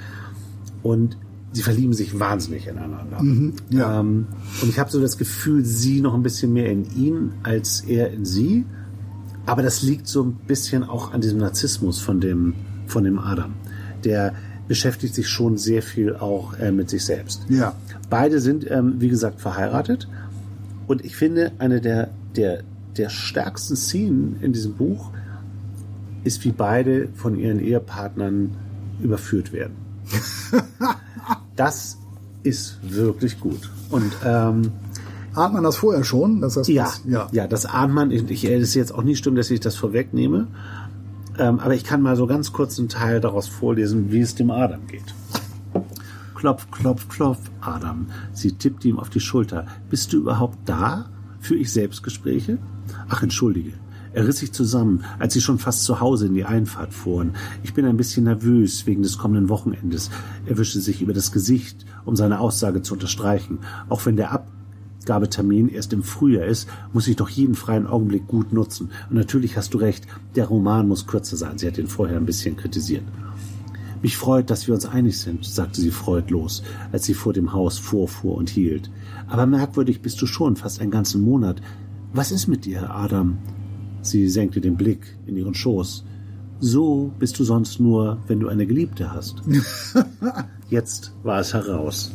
[0.82, 1.16] Und
[1.52, 3.22] sie verlieben sich wahnsinnig ineinander.
[3.22, 4.00] Mhm, ja.
[4.00, 4.26] ähm,
[4.62, 8.12] und ich habe so das Gefühl, sie noch ein bisschen mehr in ihn als er
[8.12, 8.64] in sie.
[9.46, 12.54] Aber das liegt so ein bisschen auch an diesem Narzissmus von dem,
[12.86, 13.54] von dem Adam.
[14.04, 14.34] Der
[14.68, 17.42] beschäftigt sich schon sehr viel auch äh, mit sich selbst.
[17.48, 17.74] Ja.
[18.08, 20.06] Beide sind, ähm, wie gesagt, verheiratet.
[20.86, 22.62] Und ich finde, eine der, der,
[22.96, 25.10] der stärksten Szenen in diesem Buch
[26.22, 28.50] ist, wie beide von ihren Ehepartnern
[29.02, 29.74] überführt werden.
[31.56, 31.98] das
[32.42, 33.70] ist wirklich gut.
[33.90, 34.72] Und ähm,
[35.34, 36.40] Ahnt man das vorher schon?
[36.40, 38.10] Dass das ja, was- ja, ja, das ahnt man.
[38.10, 40.48] Ich, ich, es ist jetzt auch nicht stimmt, dass ich das vorwegnehme.
[41.38, 44.50] Ähm, aber ich kann mal so ganz kurz einen Teil daraus vorlesen, wie es dem
[44.50, 45.14] Adam geht.
[46.34, 48.06] Klopf, klopf, klopf, Adam.
[48.32, 49.66] Sie tippt ihm auf die Schulter.
[49.88, 51.06] Bist du überhaupt da?
[51.38, 52.58] Für ich Selbstgespräche?
[53.08, 53.72] Ach, entschuldige.
[54.12, 57.34] Er riss sich zusammen, als sie schon fast zu Hause in die Einfahrt fuhren.
[57.62, 60.10] Ich bin ein bisschen nervös wegen des kommenden Wochenendes.
[60.46, 63.58] Er wischte sich über das Gesicht, um seine Aussage zu unterstreichen.
[63.88, 68.52] Auch wenn der Abgabetermin erst im Frühjahr ist, muss ich doch jeden freien Augenblick gut
[68.52, 68.90] nutzen.
[69.10, 71.58] Und natürlich hast du recht, der Roman muss kürzer sein.
[71.58, 73.04] Sie hat ihn vorher ein bisschen kritisiert.
[74.02, 77.78] Mich freut, dass wir uns einig sind, sagte sie freudlos, als sie vor dem Haus
[77.78, 78.90] vorfuhr und hielt.
[79.28, 81.60] Aber merkwürdig bist du schon, fast einen ganzen Monat.
[82.12, 83.38] Was ist mit dir, Adam?
[84.02, 86.04] Sie senkte den Blick in ihren Schoß.
[86.62, 89.42] So bist du sonst nur, wenn du eine Geliebte hast.
[90.68, 92.12] Jetzt war es heraus.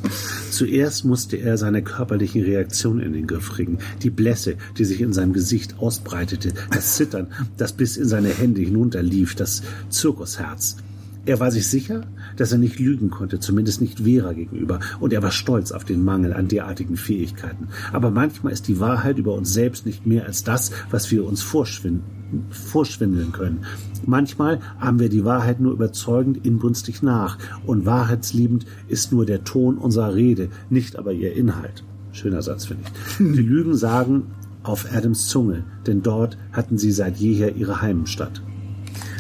[0.52, 3.80] Zuerst musste er seine körperlichen Reaktionen in den Griff kriegen.
[4.04, 8.62] Die Blässe, die sich in seinem Gesicht ausbreitete, das Zittern, das bis in seine Hände
[8.62, 10.78] hinunterlief, das Zirkusherz.
[11.26, 12.02] Er war sich sicher,
[12.38, 16.04] dass er nicht lügen konnte, zumindest nicht Vera gegenüber, und er war stolz auf den
[16.04, 17.68] Mangel an derartigen Fähigkeiten.
[17.92, 21.42] Aber manchmal ist die Wahrheit über uns selbst nicht mehr als das, was wir uns
[21.42, 22.04] vorschwinden,
[22.50, 23.66] vorschwindeln können.
[24.06, 29.78] Manchmal haben wir die Wahrheit nur überzeugend inbrünstig nach, und wahrheitsliebend ist nur der Ton
[29.78, 31.84] unserer Rede, nicht aber ihr Inhalt.
[32.12, 33.18] Schöner Satz, finde ich.
[33.18, 34.28] Die Lügen sagen
[34.64, 38.42] auf Adams Zunge, denn dort hatten sie seit jeher ihre Heimstatt.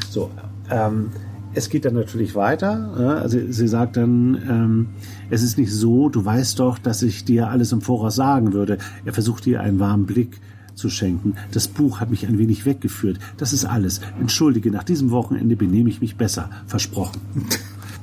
[0.10, 0.32] So,
[0.70, 1.10] ähm,
[1.56, 3.20] es geht dann natürlich weiter.
[3.22, 4.88] Also sie sagt dann, ähm,
[5.30, 8.78] es ist nicht so, du weißt doch, dass ich dir alles im Voraus sagen würde.
[9.06, 10.40] Er versucht ihr einen warmen Blick
[10.76, 11.36] zu schenken.
[11.52, 13.20] Das Buch hat mich ein wenig weggeführt.
[13.38, 14.02] Das ist alles.
[14.20, 16.50] Entschuldige, nach diesem Wochenende benehme ich mich besser.
[16.68, 17.22] Versprochen.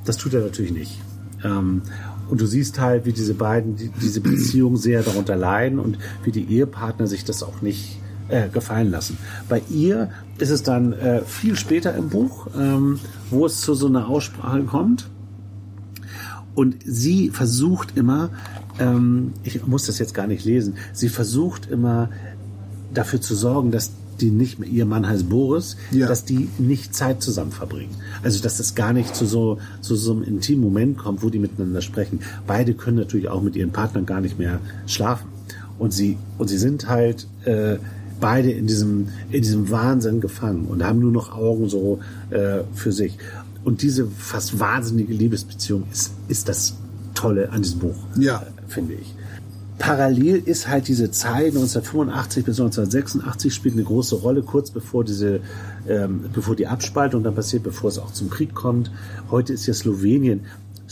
[0.05, 0.99] Das tut er natürlich nicht.
[1.45, 1.81] Ähm,
[2.29, 6.31] und du siehst halt, wie diese beiden, die, diese Beziehung sehr darunter leiden und wie
[6.31, 9.17] die Ehepartner sich das auch nicht äh, gefallen lassen.
[9.47, 12.99] Bei ihr ist es dann äh, viel später im Buch, ähm,
[13.33, 15.09] wo es zu so einer Aussprache kommt.
[16.55, 18.29] Und sie versucht immer,
[18.79, 22.09] ähm, ich muss das jetzt gar nicht lesen, sie versucht immer
[22.93, 23.91] dafür zu sorgen, dass
[24.21, 26.07] die nicht mehr, ihr Mann heißt Boris, Ja.
[26.07, 27.95] dass die nicht Zeit zusammen verbringen.
[28.21, 31.39] Also dass es gar nicht zu so, zu so einem intimen Moment kommt, wo die
[31.39, 32.19] miteinander sprechen.
[32.45, 35.27] Beide können natürlich auch mit ihren Partnern gar nicht mehr schlafen.
[35.79, 37.77] Und sie, und sie sind halt äh,
[38.23, 42.93] beide in diesem, in diesem Wahnsinn gefangen und haben nur noch Augen so äh, für
[42.93, 43.17] sich.
[43.65, 46.75] Und diese fast wahnsinnige Liebesbeziehung ist, ist das
[47.13, 48.37] Tolle an diesem Buch, Ja.
[48.41, 49.13] äh, finde ich.
[49.77, 55.41] Parallel ist halt diese Zeit 1985 bis 1986 spielt eine große Rolle, kurz bevor diese,
[55.89, 58.89] ähm, bevor die Abspaltung dann passiert, bevor es auch zum Krieg kommt.
[59.31, 60.41] Heute ist ja Slowenien.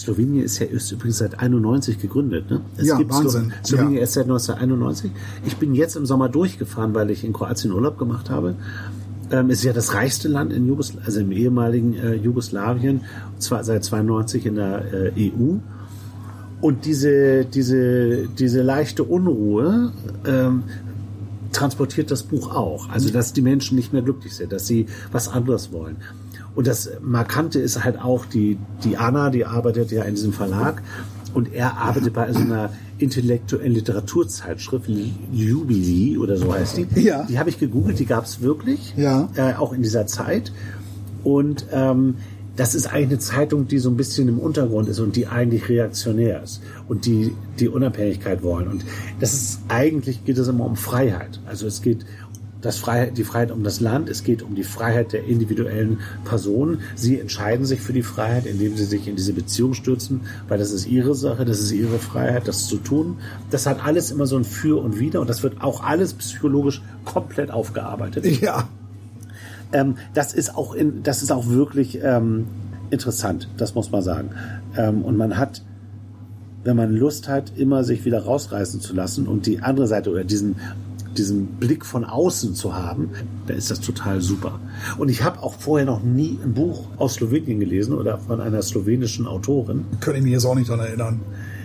[0.02, 2.50] Slowenien ist ja ist übrigens seit 91 gegründet.
[2.50, 2.62] Ne?
[2.78, 3.54] Es Ja, gibt Wahnsinn.
[3.64, 4.02] Slo Slowenien Ja.
[4.02, 5.12] erst seit 1991.
[5.46, 8.56] Ich bin jetzt im Sommer durchgefahren, weil ich in Kroatien Urlaub gemacht habe.
[9.32, 13.02] Ähm, es ist ja das reichste Land in Jugosl also im ehemaligen äh, Jugoslawien,
[13.40, 14.84] zwar seit 92 in der
[15.16, 15.56] äh, EU.
[16.60, 19.94] Und diese, diese, diese leichte Unruhe
[20.26, 20.64] ähm,
[21.52, 22.90] transportiert das Buch auch.
[22.90, 25.98] Also, dass die Menschen nicht mehr glücklich sind, dass sie was anderes wollen.
[26.56, 30.82] Und das Markante ist halt auch die, die Anna, die arbeitet ja in diesem Verlag
[31.34, 34.90] und er arbeitet bei so einer intellektuellen Literaturzeitschrift,
[35.32, 36.88] Jubilee oder so heißt die.
[37.02, 37.24] Ja.
[37.24, 39.30] Die habe ich gegoogelt, die gab es wirklich, Ja.
[39.36, 40.52] äh, auch in dieser Zeit.
[41.24, 42.16] Und ähm,
[42.58, 45.70] das ist eigentlich eine Zeitung, die so ein bisschen im Untergrund ist und die eigentlich
[45.70, 48.68] reaktionär ist und die die Unabhängigkeit wollen.
[48.68, 48.84] Und
[49.20, 51.40] das ist eigentlich geht es immer um Freiheit.
[51.48, 52.06] Also es geht
[52.62, 56.82] das Freiheit, die Freiheit um das Land, es geht um die Freiheit der individuellen Personen.
[56.95, 60.71] Sie entscheiden sich für die Freiheit, indem sie sich in diese Beziehung stürzen, weil das
[60.71, 63.17] ist ihre Sache, das ist ihre Freiheit, das zu tun.
[63.50, 66.82] Das hat alles immer so ein Für und Wider und das wird auch alles psychologisch
[67.06, 68.26] komplett aufgearbeitet.
[68.41, 68.69] Ja.
[69.74, 72.47] Ähm, das ist auch in, das ist auch wirklich ähm,
[72.89, 74.32] interessant, das muss man sagen.
[74.76, 75.63] Ähm, und man hat,
[76.63, 80.24] wenn man Lust hat, immer sich wieder rausreißen zu lassen und die andere Seite oder
[80.24, 80.56] diesen
[81.17, 83.10] diesen Blick von außen zu haben,
[83.47, 84.60] da ist das total super.
[84.97, 88.62] Und ich habe auch vorher noch nie ein Buch aus Slowenien gelesen oder von einer
[88.62, 89.86] slowenischen Autorin.
[90.00, 91.19] Könnte ich mich jetzt auch nicht daran erinnern.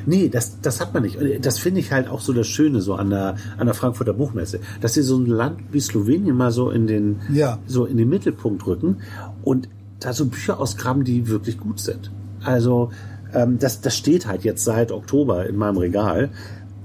[0.09, 1.19] Nee, das, das hat man nicht.
[1.43, 4.61] Das finde ich halt auch so das Schöne so an der, an der Frankfurter Buchmesse,
[4.81, 7.59] dass sie so ein Land wie Slowenien mal so in den, Ja.
[7.67, 8.99] so in den Mittelpunkt rücken
[9.43, 12.13] und da so Bücher ausgraben, die wirklich gut sind.
[12.45, 12.91] Also,
[13.35, 16.31] ähm, das, das steht halt jetzt seit Oktober in meinem Regal.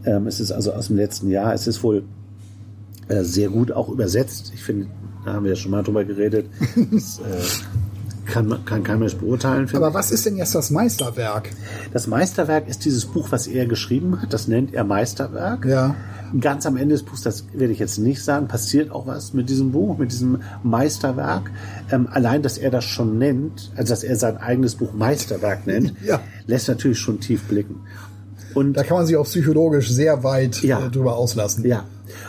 [0.03, 1.53] Ähm, es ist also aus dem letzten Jahr.
[1.53, 2.01] Es ist wohl
[3.11, 4.51] äh, sehr gut auch übersetzt.
[4.55, 4.87] Ich finde,
[5.25, 6.45] da haben wir ja schon mal drüber geredet.
[6.91, 9.67] Das äh, kann, kann kein Mensch beurteilen.
[9.73, 11.49] Aber was ist denn jetzt das Meisterwerk?
[11.91, 14.31] das Meisterwerk ist dieses Buch, was er geschrieben hat.
[14.31, 15.65] Das nennt er Meisterwerk.
[15.65, 15.95] Ja.
[16.39, 19.49] Ganz am Ende des Buchs, das werde ich jetzt nicht sagen, passiert auch was mit
[19.49, 21.51] diesem Buch, mit diesem Meisterwerk.
[21.91, 25.93] Ähm, allein, dass er das schon nennt, also dass er sein eigenes Buch Meisterwerk nennt,
[26.05, 26.21] Ja.
[26.47, 27.81] lässt natürlich schon tief blicken.
[28.53, 30.85] Und Da kann man sich auch psychologisch sehr weit Ja.
[30.85, 31.65] äh, drüber auslassen.
[31.65, 31.83] Ja.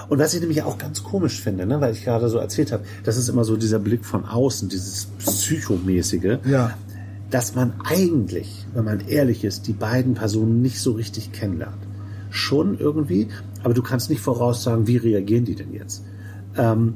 [0.08, 2.84] Und was ich nämlich auch ganz komisch finde, ne, weil ich gerade so erzählt habe,
[3.04, 6.74] das ist immer so dieser Blick von außen, dieses psychomäßige, Ja.
[7.30, 11.76] dass man eigentlich, wenn man ehrlich ist, die beiden Personen nicht so richtig kennenlernt.
[12.30, 13.28] Schon irgendwie,
[13.62, 16.02] aber du kannst nicht voraussagen, wie reagieren die denn jetzt.
[16.56, 16.94] Ähm,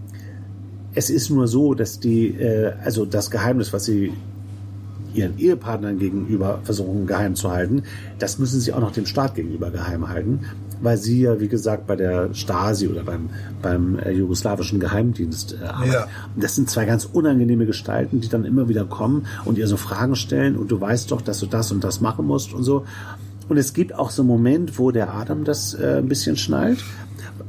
[0.94, 4.12] es ist nur so, dass die, äh, also das Geheimnis, was sie
[5.14, 7.82] ihren Ehepartnern gegenüber versuchen geheim zu halten,
[8.18, 10.40] das müssen sie auch noch dem Staat gegenüber geheim halten,
[10.80, 13.30] weil sie ja, wie gesagt, bei der Stasi oder beim,
[13.62, 15.92] beim äh, jugoslawischen Geheimdienst äh, arbeiten.
[15.92, 16.06] Ja.
[16.34, 19.76] Und Das sind zwei ganz unangenehme Gestalten, die dann immer wieder kommen und ihr so
[19.76, 22.84] Fragen stellen und du weißt doch, dass du das und das machen musst und so.
[23.48, 26.82] Und es gibt auch so einen Moment, wo der Adam das äh, ein bisschen schnallt.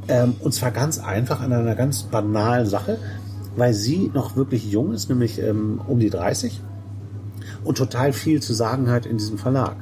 [0.08, 2.98] Ähm, und zwar ganz einfach an einer ganz banalen Sache,
[3.56, 6.62] weil sie noch wirklich jung ist, nämlich ähm, um die 30
[7.64, 9.76] und total viel zu sagen hat in diesem Verlag.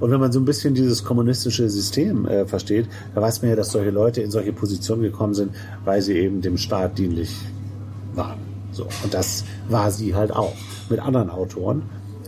[0.00, 3.56] Und wenn man so ein bisschen dieses kommunistische System äh, versteht, da weiß man ja,
[3.56, 5.52] dass solche Leute in solche Positionen gekommen sind,
[5.84, 7.34] weil sie eben dem Staat dienlich
[8.14, 8.38] waren.
[8.72, 8.86] So.
[9.02, 10.54] Und das war sie halt auch
[10.88, 11.82] mit anderen Autoren.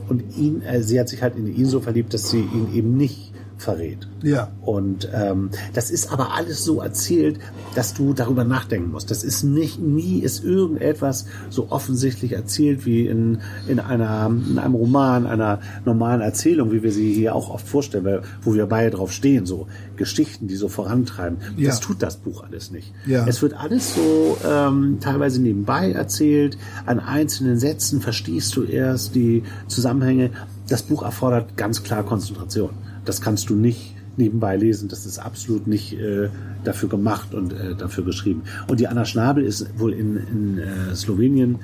[0.09, 2.97] Und ihn, äh, sie hat sich halt in ihn so verliebt, dass sie ihn eben
[2.97, 3.30] nicht
[3.61, 4.09] verrät.
[4.23, 4.51] Ja.
[4.63, 7.39] Und ähm, das ist aber alles so erzählt,
[7.75, 9.11] dass du darüber nachdenken musst.
[9.11, 14.75] Das ist nicht, nie ist irgendetwas so offensichtlich erzählt wie in, in, einer, in einem
[14.75, 18.91] Roman, einer normalen Erzählung, wie wir sie hier auch oft vorstellen, weil, wo wir beide
[18.97, 21.39] drauf stehen, so Geschichten, die so vorantreiben.
[21.57, 21.69] Ja.
[21.69, 22.93] Das tut das Buch alles nicht.
[23.07, 23.27] Ja.
[23.27, 26.57] Es wird alles so ähm, teilweise nebenbei erzählt.
[26.87, 30.31] An einzelnen Sätzen verstehst du erst die Zusammenhänge.
[30.69, 32.71] Das Buch erfordert ganz klar Konzentration.
[33.05, 34.89] Das kannst du nicht nebenbei lesen.
[34.89, 36.29] Das ist absolut nicht äh,
[36.65, 38.43] dafür gemacht und äh, dafür geschrieben.
[38.69, 41.59] Und die Anna Schnabel ist wohl in, in äh, Slowenien.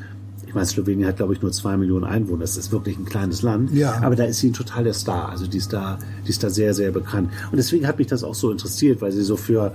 [0.47, 2.41] Ich meine, Slowenien hat, glaube ich, nur zwei Millionen Einwohner.
[2.41, 3.73] Das ist wirklich ein kleines Land.
[3.73, 4.01] Ja.
[4.03, 5.29] Aber da ist sie ein totaler Star.
[5.29, 7.31] Also die ist da, die ist da sehr, sehr bekannt.
[7.51, 9.73] Und deswegen hat mich das auch so interessiert, weil sie so für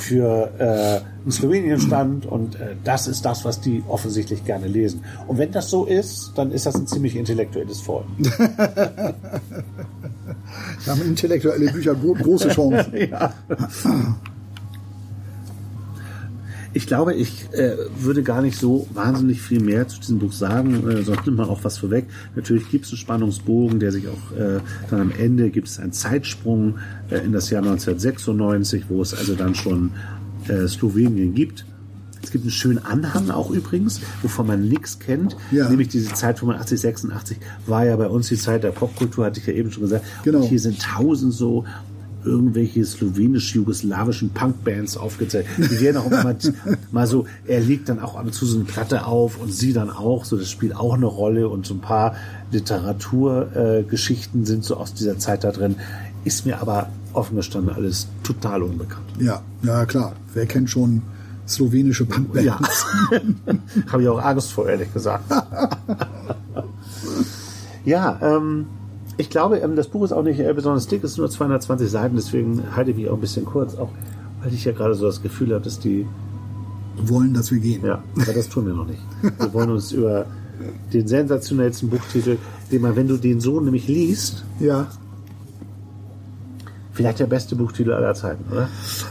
[0.00, 5.04] für äh, Slowenien stand und äh, das ist das, was die offensichtlich gerne lesen.
[5.26, 8.06] Und wenn das so ist, dann ist das ein ziemlich intellektuelles Volk.
[10.84, 12.96] Da haben intellektuelle Bücher gro große Chancen.
[13.10, 13.32] ja.
[16.72, 20.88] Ich glaube, ich äh, würde gar nicht so wahnsinnig viel mehr zu diesem Buch sagen,
[20.88, 22.06] äh, sonst nimmt man auch was vorweg.
[22.36, 25.92] Natürlich gibt es einen Spannungsbogen, der sich auch äh, dann am Ende gibt es einen
[25.92, 26.78] Zeitsprung
[27.10, 29.90] äh, in das Jahr 1996, wo es also dann schon
[30.48, 31.64] äh, Slowenien gibt.
[32.22, 35.68] Es gibt einen schönen Anhang auch übrigens, wovon man nichts kennt, Ja.
[35.70, 39.46] nämlich diese Zeit 85, 86 war ja bei uns die Zeit der Popkultur, hatte ich
[39.46, 40.04] ja eben schon gesagt.
[40.22, 40.38] Genau.
[40.40, 41.64] Und hier sind tausend so
[42.24, 45.46] irgendwelche slowenisch-jugoslawischen Punkbands aufgezählt.
[45.58, 46.34] Die werden auch immer
[46.92, 49.72] mal, so, er legt dann auch ab und zu so eine Platte auf und sie
[49.72, 52.14] dann auch, so das spielt auch eine Rolle und so ein paar
[52.52, 55.76] Literaturgeschichten äh, sind so aus dieser Zeit da drin.
[56.24, 59.06] Ist mir aber offen gestanden alles total unbekannt.
[59.18, 60.14] Ja, ja klar.
[60.34, 61.02] Wer kennt schon
[61.48, 62.46] slowenische Punkbands?
[62.46, 62.58] Ja,
[63.92, 65.24] habe ich auch Angst vor, ehrlich gesagt.
[67.84, 68.66] ja, ähm,
[69.20, 71.90] ich glaube, ähm, das Buch ist auch nicht äh, besonders dick, es ist nur 220
[71.90, 73.90] Seiten, deswegen halte ich mich auch ein bisschen kurz, auch
[74.42, 76.06] weil ich ja gerade so das Gefühl habe, dass die,
[76.96, 77.84] Wollen, dass wir gehen.
[77.84, 79.00] ja, aber das tun wir noch nicht.
[79.22, 80.26] Wir wollen uns über
[80.92, 82.36] den sensationellsten Buchtitel,
[82.70, 84.88] den man, wenn du den so nämlich liest, ja.
[86.92, 88.68] vielleicht der beste Buchtitel aller Zeiten, oder?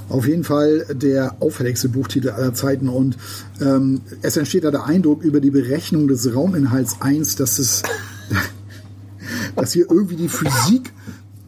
[0.10, 3.18] Auf jeden Fall der auffälligste Buchtitel aller Zeiten und
[3.62, 7.82] ähm, es entsteht da der Eindruck über die Berechnung des Rauminhalts 1, dass es,
[9.56, 10.92] dass hier irgendwie die Physik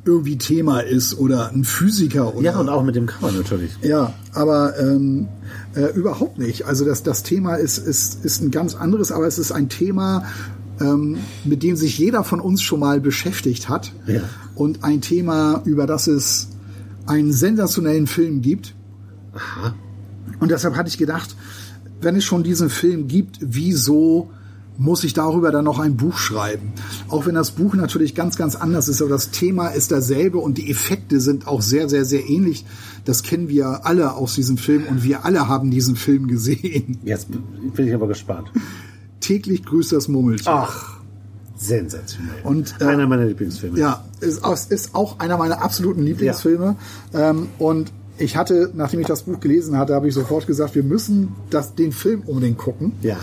[0.03, 3.71] irgendwie Thema ist oder ein Physiker oder Ja, und auch mit dem Cover natürlich.
[3.81, 5.27] Ja, aber ähm,
[5.75, 6.65] äh, überhaupt nicht.
[6.65, 10.25] Also das, das Thema ist, ist, ist ein ganz anderes, aber es ist ein Thema,
[10.79, 13.91] ähm, mit dem sich jeder von uns schon mal beschäftigt hat.
[14.07, 14.21] Ja.
[14.55, 16.47] Und ein Thema, über das es
[17.05, 18.73] einen sensationellen Film gibt.
[19.33, 19.75] Aha.
[20.39, 21.35] Und deshalb hatte ich gedacht,
[22.01, 24.31] wenn es schon diesen Film gibt, wieso
[24.81, 26.73] muss ich darüber dann noch ein Buch schreiben?
[27.07, 30.57] Auch wenn das Buch natürlich ganz, ganz anders ist, aber das Thema ist dasselbe und
[30.57, 32.65] die Effekte sind auch sehr, sehr, sehr ähnlich.
[33.05, 36.97] Das kennen wir alle aus diesem Film und wir alle haben diesen Film gesehen.
[37.03, 38.51] Jetzt bin ich aber gespannt.
[39.19, 40.51] Täglich grüßt das Murmeltier.
[40.51, 40.99] Ach,
[41.55, 42.41] sensationell.
[42.43, 43.77] Und, äh, Einer meiner Lieblingsfilme.
[43.77, 46.75] Ja, ist, ist auch einer meiner absoluten Lieblingsfilme.
[47.13, 50.83] Ähm, und ich hatte, nachdem ich das Buch gelesen hatte, habe ich sofort gesagt, wir
[50.83, 52.93] müssen das, den Film unbedingt gucken.
[53.03, 53.17] Ja.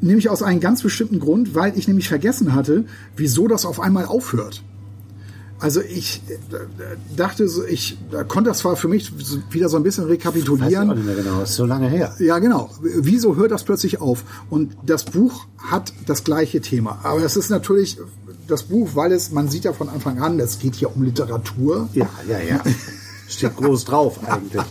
[0.00, 2.84] Nämlich aus einem ganz bestimmten Grund, weil ich nämlich vergessen hatte,
[3.16, 4.62] wieso das auf einmal aufhört.
[5.58, 6.56] Also ich äh,
[7.16, 7.96] dachte, ich
[8.28, 9.12] konnte das zwar für mich
[9.50, 10.88] wieder so ein bisschen Weiß ich auch rekapitulieren.
[10.88, 11.42] nicht mehr genau.
[11.42, 12.14] Ist so lange her.
[12.18, 12.70] Ja, genau.
[12.82, 14.24] Wieso hört das plötzlich auf?
[14.50, 16.98] Und das Buch hat das gleiche Thema.
[17.02, 17.98] Aber es ist natürlich
[18.46, 21.88] das Buch, weil es, man sieht ja von Anfang an, es geht hier um Literatur.
[21.94, 22.60] Ja, ja, ja.
[23.28, 24.62] Steht groß drauf eigentlich.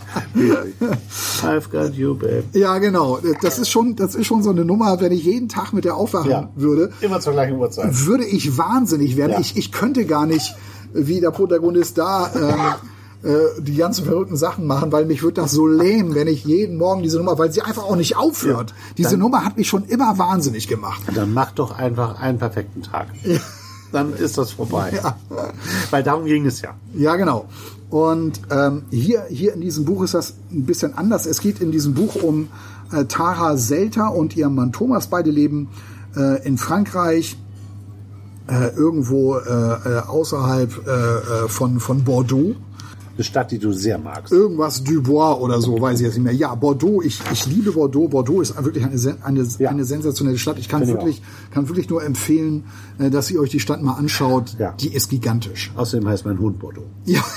[1.42, 2.44] I've got you, babe.
[2.52, 3.18] Ja, genau.
[3.42, 5.96] Das ist schon, das ist schon so eine Nummer, wenn ich jeden Tag mit der
[5.96, 6.48] aufwachen Ja.
[6.56, 8.06] würde, Immer zur gleichen Uhrzeit.
[8.06, 9.32] würde ich wahnsinnig werden.
[9.32, 9.40] Ja.
[9.40, 10.54] Ich, ich könnte gar nicht,
[10.94, 12.30] wie der Protagonist da,
[13.24, 16.44] ähm, äh, die ganzen verrückten Sachen machen, weil mich wird das so lähmen, wenn ich
[16.44, 18.70] jeden Morgen diese Nummer, weil sie einfach auch nicht aufhört.
[18.70, 18.76] Ja.
[18.96, 21.02] Diese Dann- Nummer hat mich schon immer wahnsinnig gemacht.
[21.14, 23.08] Dann mach doch einfach einen perfekten Tag.
[23.92, 24.92] Dann ist das vorbei.
[25.90, 26.70] Weil darum ging es ja.
[26.94, 27.46] Ja, genau.
[27.90, 31.26] Und ähm, hier, hier in diesem Buch ist das ein bisschen anders.
[31.26, 32.48] Es geht in diesem Buch um
[32.92, 35.06] äh, Tara Selter und ihren Mann Thomas.
[35.06, 35.68] Beide leben
[36.16, 37.36] äh, in Frankreich,
[38.48, 42.56] äh, irgendwo äh, äh, außerhalb äh, von, von Bordeaux.
[43.16, 44.30] Eine Stadt, die du sehr magst.
[44.32, 46.34] Irgendwas Dubois oder so, weiß ich jetzt nicht mehr.
[46.34, 48.08] Ja, Bordeaux, ich, ich liebe Bordeaux.
[48.08, 49.70] Bordeaux ist wirklich eine, eine, Ja.
[49.70, 50.58] eine sensationelle Stadt.
[50.58, 52.64] Ich kann Finde ich wirklich, kann wirklich nur empfehlen,
[52.98, 54.56] äh, dass ihr euch die Stadt mal anschaut.
[54.58, 54.72] Ja.
[54.78, 55.72] Die ist gigantisch.
[55.76, 56.84] Außerdem heißt mein Hund Bordeaux.
[57.06, 57.24] Ja.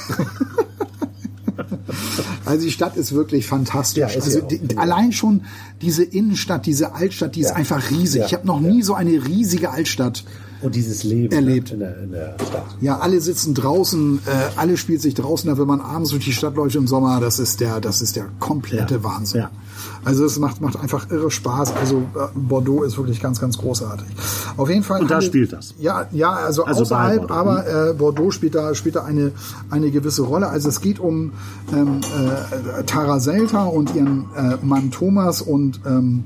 [2.45, 3.99] Also die Stadt ist wirklich fantastisch.
[3.99, 5.41] Ja, ist also die, allein schon
[5.81, 7.55] diese Innenstadt, diese Altstadt, die ist Ja.
[7.55, 8.23] einfach riesig.
[8.25, 10.23] Ich habe noch nie so eine riesige Altstadt.
[10.61, 11.71] Und dieses Leben Erlebt.
[11.71, 12.65] In, der, in der Stadt.
[12.81, 16.55] Ja, alle sitzen draußen, äh, alle spielt sich draußen, wenn man abends durch die Stadt
[16.55, 19.03] läuft im Sommer, das ist der, das ist der komplette Ja.
[19.03, 19.41] Wahnsinn.
[19.41, 19.51] Ja.
[20.03, 21.73] Also es macht, macht einfach irre Spaß.
[21.75, 24.07] Also äh, Bordeaux ist wirklich ganz, ganz großartig.
[24.57, 25.01] Auf jeden Fall.
[25.01, 25.73] Und da spielt das.
[25.79, 27.33] Ja, ja, also, Also außerhalb, Bordeaux.
[27.33, 29.31] aber äh, Bordeaux spielt da, spielt da eine,
[29.69, 30.47] eine gewisse Rolle.
[30.49, 31.31] Also es geht um
[31.73, 32.01] ähm,
[32.79, 36.23] äh, Tara Selter und ihren äh, Mann Thomas und ähm,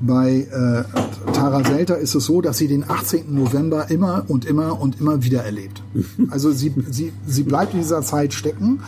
[0.00, 3.34] bei äh, Tara Selter ist es so, dass sie den 18.
[3.34, 5.82] November immer und immer und immer wieder erlebt.
[6.30, 8.80] Also sie, sie, sie bleibt in dieser Zeit stecken.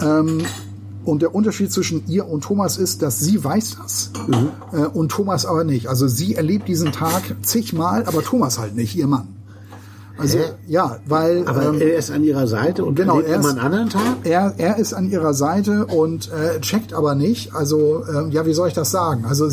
[0.00, 0.42] Ähm,
[1.04, 4.10] und der Unterschied zwischen ihr und Thomas ist, dass sie weiß das
[4.72, 5.88] äh, und Thomas aber nicht.
[5.88, 9.28] Also sie erlebt diesen Tag zigmal, aber Thomas halt nicht, ihr Mann.
[10.16, 10.44] Also Hä?
[10.68, 13.90] ja, weil Aber ähm, er ist an ihrer Seite und genau, er ist- einen anderen
[13.90, 14.02] Tag?
[14.24, 17.54] er, er ist an ihrer Seite und äh, checkt aber nicht.
[17.54, 19.24] Also, ähm, ja, wie soll ich das sagen?
[19.26, 19.48] Also,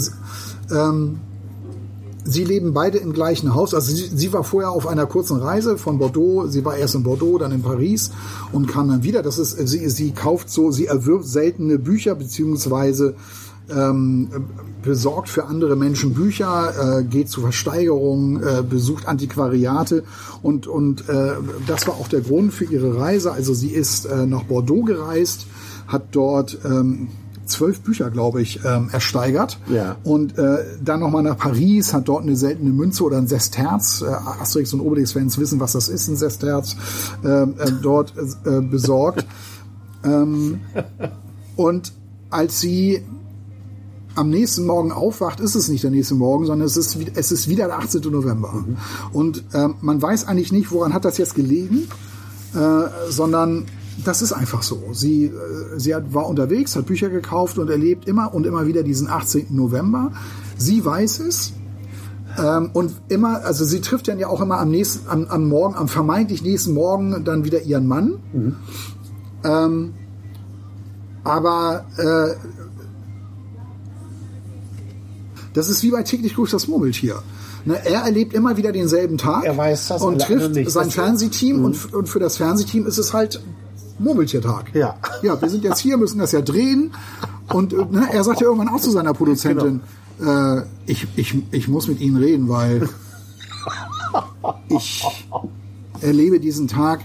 [0.71, 1.19] ähm,
[2.23, 3.73] sie leben beide im gleichen Haus.
[3.73, 6.47] Also, sie, sie war vorher auf einer kurzen Reise von Bordeaux.
[6.47, 8.12] Sie war erst in Bordeaux, dann in Paris
[8.51, 9.21] und kam dann wieder.
[9.21, 13.15] Das ist, sie, sie kauft so, sie erwirbt seltene Bücher beziehungsweise
[13.69, 14.29] ähm,
[14.81, 20.03] besorgt für andere Menschen Bücher, äh, geht zu Versteigerungen, äh, besucht Antiquariate
[20.41, 21.34] und, und äh,
[21.67, 23.31] das war auch der Grund für ihre Reise.
[23.31, 25.45] Also sie ist äh, nach Bordeaux gereist,
[25.88, 27.10] hat dort ähm,
[27.51, 29.95] zwölf Bücher, glaube ich, ähm, ersteigert Ja.
[30.03, 34.05] und äh, dann nochmal nach Paris, hat dort eine seltene Münze oder ein Sesterz, äh,
[34.41, 36.75] Asterix und Obelix-Fans wissen, was das ist, ein Sesterz,
[37.23, 37.47] äh, äh,
[37.81, 38.13] dort
[38.45, 39.25] äh, besorgt.
[40.03, 40.61] ähm,
[41.55, 41.93] und
[42.29, 43.03] als sie
[44.15, 47.47] am nächsten Morgen aufwacht, ist es nicht der nächste Morgen, sondern es ist, es ist
[47.47, 48.01] wieder der 18.
[48.11, 48.65] November.
[49.13, 51.87] Und ähm, man weiß eigentlich nicht, woran hat das jetzt gelegen,
[52.53, 53.65] äh, sondern
[54.06, 54.82] das ist einfach so.
[54.93, 55.32] Sie, äh,
[55.77, 59.47] sie hat, war unterwegs, hat Bücher gekauft und erlebt immer und immer wieder diesen 18.
[59.49, 60.12] November.
[60.58, 61.54] Sie weiß es.
[62.38, 65.75] Ähm, und immer, also sie trifft dann ja auch immer am nächsten, am, am Morgen,
[65.75, 68.19] am vermeintlich nächsten Morgen dann wieder ihren Mann.
[69.44, 69.94] Ähm,
[71.23, 72.35] aber äh,
[75.54, 77.21] das ist wie bei täglich grüßt das Murmeltier.
[77.65, 80.71] Ne, er erlebt immer wieder denselben Tag Er weiß das, und trifft nicht.
[80.71, 83.39] sein Fernsehteam und, f- und für das Fernsehteam ist es halt
[84.04, 84.73] Murmeltiertag.
[84.75, 84.95] Ja.
[85.21, 86.91] Ja, wir sind jetzt hier, müssen das ja drehen
[87.54, 89.81] und äh, ne, er sagt ja irgendwann auch zu seiner Produzentin,
[90.19, 90.58] Genau.
[90.58, 92.87] äh, ich, ich, ich muss mit Ihnen reden, weil
[94.69, 95.04] ich
[96.02, 97.02] erlebe diesen Tag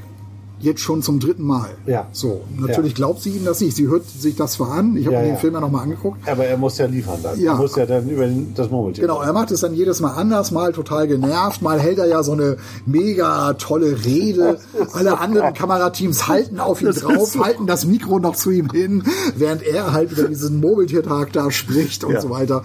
[0.58, 1.68] jetzt schon zum dritten Mal.
[1.86, 2.06] Ja.
[2.12, 2.96] So, natürlich Ja.
[2.96, 3.76] glaubt sie ihm das nicht.
[3.76, 4.96] Sie hört sich das zwar an.
[4.96, 5.40] Ich habe Ja, mir den ja.
[5.40, 6.26] Film ja nochmal angeguckt.
[6.28, 7.38] Aber er muss ja liefern dann.
[7.38, 7.52] Ja.
[7.52, 9.02] Er muss ja dann über das Murmeltier.
[9.02, 12.22] Genau, er macht es dann jedes Mal anders, mal total genervt, mal hält er ja
[12.22, 14.58] so eine mega tolle Rede.
[14.92, 17.44] Alle anderen Kamerateams halten auf ihn Das drauf, so.
[17.44, 19.02] halten das Mikro noch zu ihm hin,
[19.36, 22.62] während er halt über diesen Murmeltiertag da spricht und so weiter.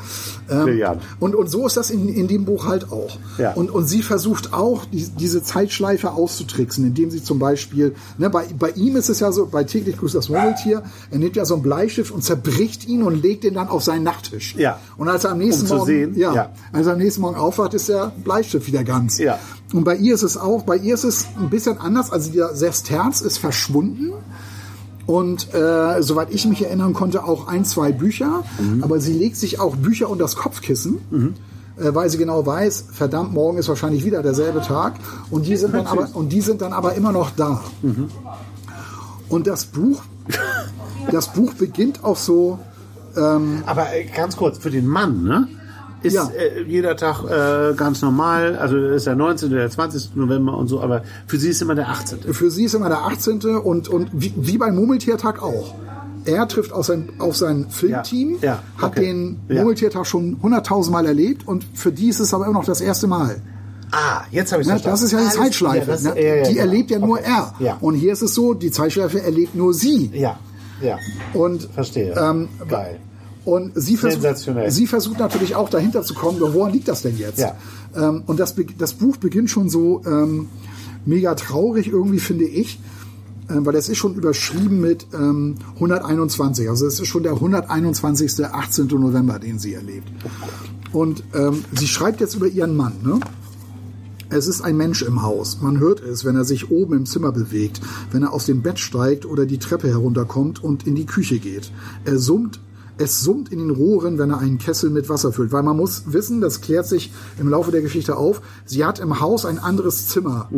[0.50, 0.80] Ähm,
[1.20, 3.18] und, und so ist das in, in dem Buch halt auch.
[3.38, 3.54] Ja.
[3.54, 8.46] Und, und sie versucht auch, die, diese Zeitschleife auszutricksen, indem sie zum Beispiel, ne, bei,
[8.58, 11.56] bei ihm ist es ja so, bei täglich grüßt das Murmeltier, er nimmt ja so
[11.56, 14.56] einen Bleistift und zerbricht ihn und legt ihn dann auf seinen Nachttisch.
[14.56, 14.80] Ja.
[14.98, 16.50] Und als er am nächsten Um Morgen, sehen, ja, ja.
[16.72, 19.18] als er am nächsten Morgen aufwacht, ist der Bleistift wieder ganz.
[19.18, 19.40] Ja.
[19.74, 22.12] Und bei ihr ist es auch, bei ihr ist es ein bisschen anders.
[22.12, 24.12] Also der Sesterz ist verschwunden.
[25.06, 28.44] Und äh, soweit ich mich erinnern konnte, auch ein, zwei Bücher.
[28.60, 28.84] Mhm.
[28.84, 31.00] Aber sie legt sich auch Bücher unter das Kopfkissen.
[31.12, 34.96] Äh, weil sie genau weiß, verdammt, morgen ist wahrscheinlich wieder derselbe Tag.
[35.30, 37.62] Und die sind dann aber, und die sind dann aber immer noch da.
[37.82, 38.10] Mhm.
[39.30, 40.04] Und das Buch,
[41.12, 42.60] das Buch beginnt auch so,
[43.16, 45.48] Aber äh, ganz kurz, für den Mann, ne?
[46.04, 46.30] Ist Ja.
[46.30, 49.50] äh, jeder Tag äh, ganz normal, also ist der 19.
[49.50, 50.16] oder der 20.
[50.16, 52.34] November und so, aber für sie ist immer der 18.
[52.34, 53.42] Für sie ist immer der 18.
[53.58, 55.76] und, und wie, wie beim Murmeltiertag auch.
[56.26, 59.02] Er trifft auf sein, auf sein Filmteam, Ja, ja, hat okay.
[59.08, 59.56] den Ja.
[59.56, 63.08] Murmeltiertag schon hunderttausend Mal erlebt und für die ist es aber immer noch das erste
[63.08, 63.42] Mal.
[63.92, 65.80] Ah, jetzt habe ich Ne, das ist ja die Zeitschleife.
[65.88, 66.14] Ja, das, ne?
[66.16, 66.60] die genau.
[66.62, 67.24] erlebt ja nur Okay.
[67.28, 67.54] er.
[67.60, 67.78] Ja.
[67.82, 70.10] Und hier ist es so, die Zeitschleife erlebt nur sie.
[70.14, 70.40] ja,
[70.82, 70.98] ja,
[71.34, 72.16] Und, verstehe.
[72.18, 73.00] Ähm, Geil.
[73.46, 74.38] und sie versucht,
[74.70, 77.40] sie versucht natürlich auch dahinter zu kommen, woran liegt das denn jetzt?
[77.40, 77.56] Ja.
[77.96, 80.48] Ähm, und das, das Buch beginnt schon so ähm,
[81.06, 82.80] mega traurig irgendwie, finde ich.
[83.52, 86.70] Ähm, weil es ist schon überschrieben mit ähm, 121.
[86.70, 88.46] Also es ist schon der 121.
[88.46, 88.88] 18.
[88.88, 90.08] November, den sie erlebt.
[90.94, 92.94] Und ähm, sie schreibt jetzt über ihren Mann.
[93.04, 93.20] Ne?
[94.30, 95.60] Es ist ein Mensch im Haus.
[95.62, 97.82] Man hört es, wenn er sich oben im Zimmer bewegt,
[98.12, 101.72] wenn er aus dem Bett steigt oder die Treppe herunterkommt und in die Küche geht.
[102.06, 102.62] Er summt,
[102.98, 105.52] es summt in den Rohren, wenn er einen Kessel mit Wasser füllt.
[105.52, 109.20] Weil man muss wissen, das klärt sich im Laufe der Geschichte auf, sie hat im
[109.20, 110.50] Haus ein anderes Zimmer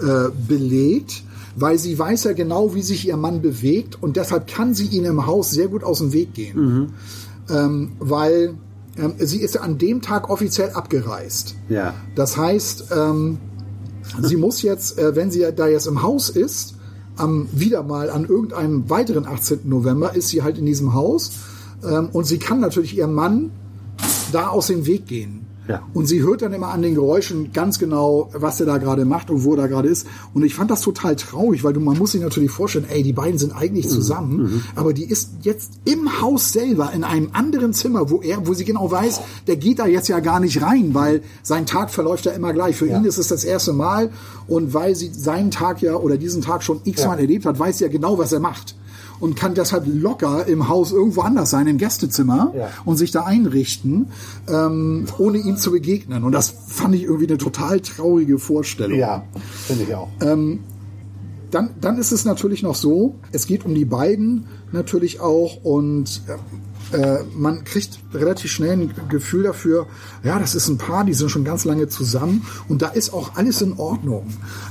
[0.00, 1.22] äh, belegt,
[1.56, 5.04] weil sie weiß ja genau, wie sich ihr Mann bewegt und deshalb kann sie ihn
[5.04, 6.92] im Haus sehr gut aus dem Weg gehen.
[7.48, 8.54] Ähm, weil
[8.96, 11.56] ähm, sie ist ja an dem Tag offiziell abgereist.
[11.68, 11.94] Ja.
[12.14, 13.38] Das heißt, ähm,
[14.22, 16.76] sie muss jetzt, äh, wenn sie da jetzt im Haus ist,
[17.16, 19.60] am wieder mal an irgendeinem weiteren 18.
[19.64, 21.32] November ist sie halt in diesem Haus
[21.84, 23.50] ähm, und sie kann natürlich ihrem Mann
[24.32, 25.46] da aus dem Weg gehen.
[25.70, 25.82] Ja.
[25.94, 29.30] Und sie hört dann immer an den Geräuschen ganz genau, was er da gerade macht
[29.30, 30.04] und wo er da gerade ist.
[30.34, 33.12] Und ich fand das total traurig, weil du, man muss sich natürlich vorstellen, ey, die
[33.12, 38.10] beiden sind eigentlich zusammen, aber die ist jetzt im Haus selber in einem anderen Zimmer,
[38.10, 41.22] wo er, wo sie genau weiß, der geht da jetzt ja gar nicht rein, weil
[41.44, 42.76] sein Tag verläuft ja immer gleich.
[42.76, 44.10] Für ihn ist es das erste Mal
[44.48, 47.84] und weil sie seinen Tag ja oder diesen Tag schon x-mal erlebt hat, weiß sie
[47.84, 48.74] ja genau, was er macht.
[49.20, 52.68] Und kann deshalb locker im Haus irgendwo anders sein, im Gästezimmer Ja.
[52.86, 54.06] und sich da einrichten,
[54.48, 56.24] ähm, ohne ihm zu begegnen.
[56.24, 58.98] Und das fand ich irgendwie eine total traurige Vorstellung.
[58.98, 59.24] Ja,
[59.66, 60.08] finde ich auch.
[61.50, 66.22] Dann, dann ist es natürlich noch so, es geht um die beiden natürlich auch und
[66.92, 69.86] äh, man kriegt relativ schnell ein Gefühl dafür,
[70.22, 73.36] ja, das ist ein Paar, die sind schon ganz lange zusammen und da ist auch
[73.36, 74.26] alles in Ordnung.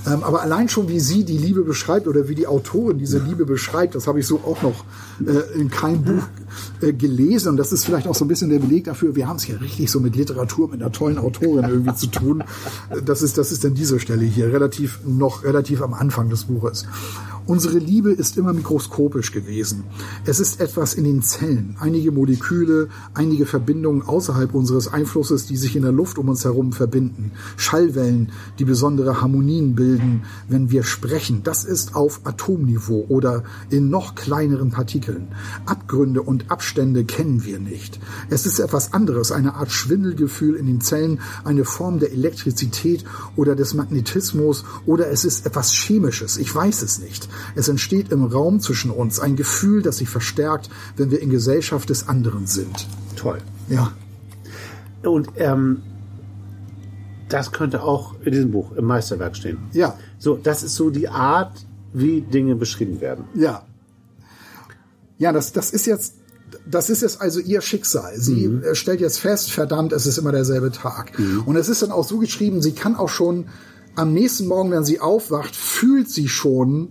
[0.06, 3.46] Ähm, aber allein schon, wie sie die Liebe beschreibt oder wie die Autorin diese Liebe
[3.46, 4.84] beschreibt, das habe ich so auch noch
[5.26, 6.24] äh, in keinem Buch
[6.82, 9.38] äh, gelesen und das ist vielleicht auch so ein bisschen der Beleg dafür, wir haben
[9.38, 12.44] es hier richtig so mit Literatur, mit einer tollen Autorin irgendwie zu tun.
[13.06, 16.86] Das ist, das ist dann diese Stelle hier, relativ, noch relativ am Anfang des Buches.
[17.50, 19.86] Unsere Liebe ist immer mikroskopisch gewesen.
[20.24, 25.76] Es ist etwas in den Zellen, einige Moleküle, einige Verbindungen außerhalb unseres Einflusses, die sich
[25.76, 27.32] in der Luft um uns herum verbinden.
[27.58, 31.42] Schallwellen, die besondere Harmonien bilden, wenn wir sprechen.
[31.44, 35.30] Das ist auf Atomniveau oder in noch kleineren Partikeln.
[35.66, 38.00] Abgründe und Abstände kennen wir nicht.
[38.30, 43.56] Es ist etwas anderes, eine Art Schwindelgefühl in den Zellen, eine Form der Elektrizität oder
[43.56, 46.38] des Magnetismus oder es ist etwas Chemisches.
[46.38, 47.28] Ich weiß es nicht.
[47.56, 51.90] Es entsteht im Raum zwischen uns ein Gefühl, das sich verstärkt, wenn wir in Gesellschaft
[51.90, 52.88] des anderen sind.
[53.16, 53.40] Toll.
[53.70, 53.92] Ja,
[55.04, 55.82] Und ähm,
[57.30, 59.60] das könnte auch in diesem Buch im Meisterwerk stehen.
[59.74, 63.26] ja, So, das ist so die Art, wie Dinge beschrieben werden.
[63.36, 63.64] ja.
[65.18, 66.14] Ja, das, das ist jetzt,
[66.66, 68.14] das ist jetzt also ihr Schicksal.
[68.16, 71.12] Sie äh, stellt jetzt fest, verdammt, es ist immer derselbe Tag.
[71.46, 73.48] Und es ist dann auch so geschrieben, sie kann auch schon
[73.96, 76.88] am nächsten Morgen, wenn sie aufwacht, fühlt sie schon,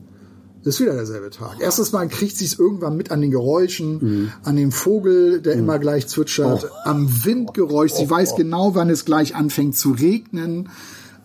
[0.68, 1.60] es ist wieder derselbe Tag.
[1.60, 5.78] Erstes Mal kriegt sie es irgendwann mit an den Geräuschen, an dem Vogel, der immer
[5.78, 7.92] gleich zwitschert, am Windgeräusch.
[7.92, 10.68] Sie weiß genau, wann es gleich anfängt zu regnen.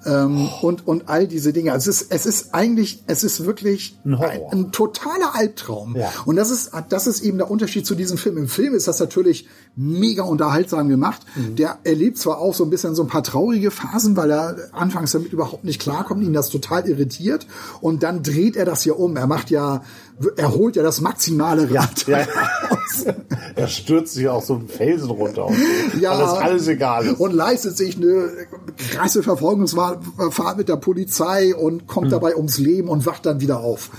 [0.05, 1.71] Ähm, und, und all diese Dinge.
[1.71, 5.95] Also es ist, es ist eigentlich, es ist wirklich Ein ein, ein totaler Albtraum.
[5.95, 6.11] Ja.
[6.25, 8.37] Und das ist, das ist eben der Unterschied zu diesem Film.
[8.37, 11.21] Im Film ist das natürlich mega unterhaltsam gemacht.
[11.35, 11.55] Mhm.
[11.55, 15.11] Der erlebt zwar auch so ein bisschen so ein paar traurige Phasen, weil er anfangs
[15.11, 17.47] damit überhaupt nicht klarkommt, ihn das total irritiert.
[17.81, 19.15] Und dann dreht er das ja um.
[19.15, 19.83] Er macht ja,
[20.37, 22.25] er holt ja das maximale Rad Ja, ja.
[23.55, 25.45] Er stürzt sich auch so einen Felsen runter.
[25.45, 25.55] Und
[25.93, 26.17] so, Ja.
[26.17, 27.19] Das alles egal ist.
[27.19, 28.29] und leistet sich eine
[28.91, 31.87] krasse Verfolgungsfahrt mit der Polizei und Hm.
[31.87, 33.89] kommt dabei ums Leben und wacht dann wieder auf.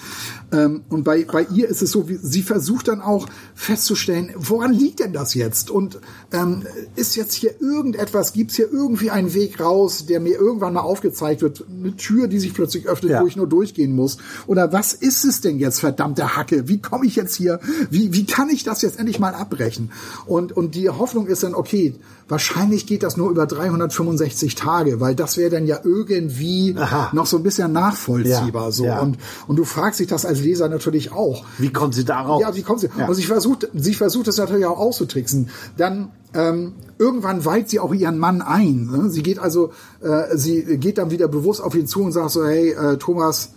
[0.55, 4.73] Ähm, und bei, bei ihr ist es so, wie, sie versucht dann auch festzustellen, woran
[4.73, 5.71] liegt denn das jetzt?
[5.71, 5.99] Und
[6.33, 6.63] ähm,
[6.95, 10.81] ist jetzt hier irgendetwas, gibt es hier irgendwie einen Weg raus, der mir irgendwann mal
[10.83, 13.23] aufgezeigt wird, eine Tür, die sich plötzlich öffnet, Ja.
[13.23, 14.19] wo ich nur durchgehen muss?
[14.47, 16.69] Oder was ist es denn jetzt, verdammte Hacke?
[16.69, 17.59] Wie komme ich jetzt hier,
[17.91, 19.91] wie, wie kann ich das jetzt endlich mal abbrechen?
[20.27, 21.95] Und, und die Hoffnung ist dann, okay,
[22.29, 27.11] wahrscheinlich geht das nur über 365 Tage, weil das wäre dann ja irgendwie Aha.
[27.13, 28.67] noch so ein bisschen nachvollziehbar.
[28.67, 28.85] Ja, so.
[28.85, 29.01] ja.
[29.01, 31.45] Und, und du fragst dich das als Leser natürlich auch.
[31.59, 32.41] Wie kommt sie darauf?
[32.41, 32.89] Ja, wie kommt sie?
[32.97, 33.07] Ja.
[33.09, 35.51] Und sie versucht, sie versucht es natürlich auch auszutricksen.
[35.77, 38.87] Dann ähm, irgendwann weiht sie auch ihren Mann ein.
[38.91, 39.11] Ne?
[39.11, 42.45] Sie geht also, äh, sie geht dann wieder bewusst auf ihn zu und sagt so,
[42.45, 43.51] hey, äh, Thomas,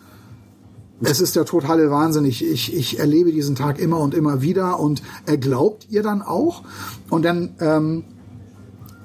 [1.01, 2.25] es ist der totale Wahnsinn.
[2.25, 6.21] Ich, ich, ich erlebe diesen Tag immer und immer wieder und er glaubt ihr dann
[6.21, 6.63] auch.
[7.09, 8.03] Und dann ähm,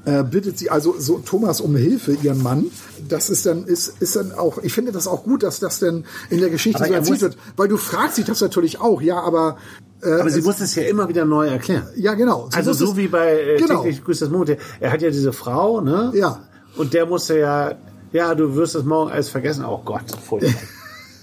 [0.05, 2.67] äh, bittet sie also so Thomas um Hilfe, ihren Mann.
[3.09, 6.05] Das ist dann, ist, ist dann auch, ich finde das auch gut, dass das dann
[6.31, 9.01] in der Geschichte Aber so er erzählt wird, weil du fragst dich das natürlich auch,
[9.01, 9.57] ja, aber
[10.03, 11.87] Aber sie muss es ja immer wieder neu erklären.
[11.97, 12.49] ja, genau.
[12.51, 13.83] Sie Also so wie bei äh, Genau.
[13.83, 14.57] täglich grüßt das Mond.
[14.81, 16.11] Er hat ja diese Frau, ne?
[16.15, 16.43] Ja.
[16.77, 17.75] Und der musste ja,
[18.13, 19.65] ja, du wirst das morgen alles vergessen.
[19.65, 20.53] Oh Gott, furchtbar.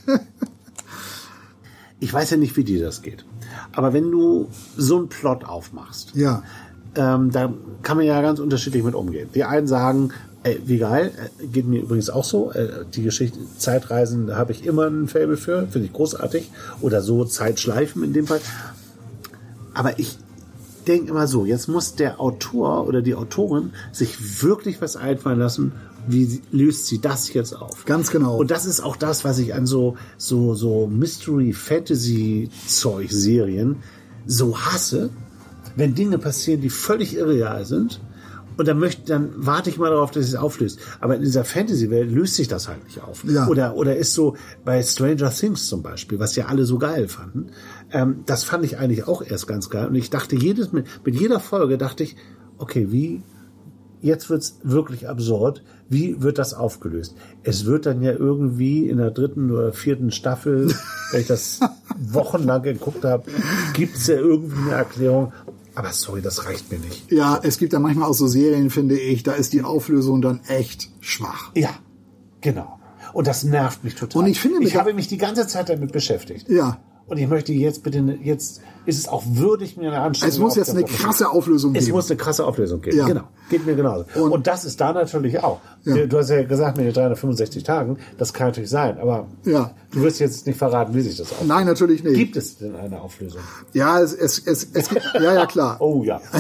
[2.00, 3.26] ich weiß ja nicht, wie dir das geht.
[3.74, 6.44] Aber wenn du so einen Plot aufmachst, Ja.
[6.96, 9.30] Ähm, da kann man ja ganz unterschiedlich mit umgehen.
[9.34, 10.12] Die einen sagen,
[10.44, 12.52] ey, wie geil, äh, geht mir übrigens auch so.
[12.52, 16.52] Äh, die Geschichte Zeitreisen, da habe ich immer ein Faible für, finde ich großartig.
[16.82, 18.42] Oder so Zeitschleifen in dem Fall.
[19.74, 20.18] Aber ich
[20.88, 25.74] denke immer so, jetzt muss der Autor oder die Autorin sich wirklich was einfallen lassen,
[26.08, 27.86] wie löst sie das jetzt auf?
[27.86, 28.38] Ganz genau.
[28.38, 33.76] Und das ist auch das, was ich an so, so, so Mystery-Fantasy-Zeug-Serien
[34.26, 35.12] so hasse,
[35.76, 38.01] wenn Dinge passieren, die völlig irreal sind.
[38.57, 40.80] Und dann möchte, dann warte ich mal darauf, dass es auflöst.
[40.99, 43.24] Aber in dieser Fantasy-Welt löst sich das halt nicht auf.
[43.24, 43.47] Ja.
[43.47, 47.51] Oder, oder ist so bei Stranger Things zum Beispiel, was ja alle so geil fanden.
[47.93, 49.88] Ähm, das fand ich eigentlich auch erst ganz geil.
[49.88, 52.17] Und ich dachte jedes, mit, mit jeder Folge dachte ich,
[52.57, 53.24] okay, wie,
[54.01, 55.63] jetzt wird's wirklich absurd.
[55.88, 57.15] Wie wird das aufgelöst?
[57.43, 60.74] Es wird dann ja irgendwie in der dritten oder vierten Staffel,
[61.11, 61.59] wenn ich das
[61.97, 63.24] wochenlang geguckt habe,
[63.74, 65.34] gibt's ja irgendwie eine Erklärung.
[65.80, 67.10] Aber sorry, das reicht mir nicht.
[67.10, 70.42] Ja, es gibt da manchmal auch so Serien, finde ich, da ist die Auflösung dann
[70.50, 71.52] echt schwach.
[71.56, 71.70] Ja,
[72.42, 72.78] genau.
[73.14, 74.24] Und das nervt mich total.
[74.24, 76.50] Und ich finde, ich habe mich die ganze Zeit damit beschäftigt.
[76.50, 76.80] Ja.
[77.08, 80.56] Und ich möchte jetzt bitte, jetzt ist es auch würdig, mir eine Anstrengung Es muss
[80.58, 81.96] jetzt eine krasse Auflösung Es geben.
[81.96, 82.98] muss eine krasse Auflösung geben.
[82.98, 83.06] Ja.
[83.06, 83.30] Genau.
[83.50, 84.06] Geht mir genauso.
[84.16, 85.60] Und- Und, das ist da natürlich auch.
[85.86, 86.06] Ja.
[86.06, 89.72] Du hast ja gesagt, mit den 365 Tagen, das kann natürlich sein, aber Ja.
[89.91, 91.47] du wirst jetzt nicht verraten, wie sich das auflöst.
[91.47, 92.16] Nein, natürlich nicht.
[92.16, 93.41] Gibt es denn eine Auflösung?
[93.74, 95.78] Ja, es, es, es, es gibt, ja, ja, klar.
[95.80, 96.22] Oh ja.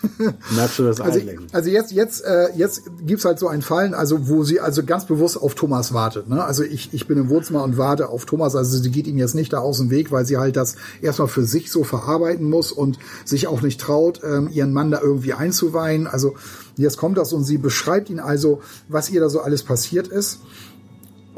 [0.54, 1.46] Merkst du das Also, Einlenken?
[1.52, 5.06] also jetzt, jetzt, äh, jetzt gibt's halt so einen Fall, also wo sie also ganz
[5.06, 6.28] bewusst auf Thomas wartet.
[6.28, 6.44] Ne?
[6.44, 8.54] Also ich, ich bin im Wohnzimmer und warte auf Thomas.
[8.54, 11.28] Also sie geht ihm jetzt nicht da aus dem Weg, weil sie halt das erstmal
[11.28, 15.34] für sich so verarbeiten muss und sich auch nicht traut, ähm, ihren Mann da irgendwie
[15.34, 16.06] einzuweihen.
[16.06, 16.34] Also
[16.76, 20.38] jetzt kommt das und sie beschreibt ihn also, was ihr da so alles passiert ist.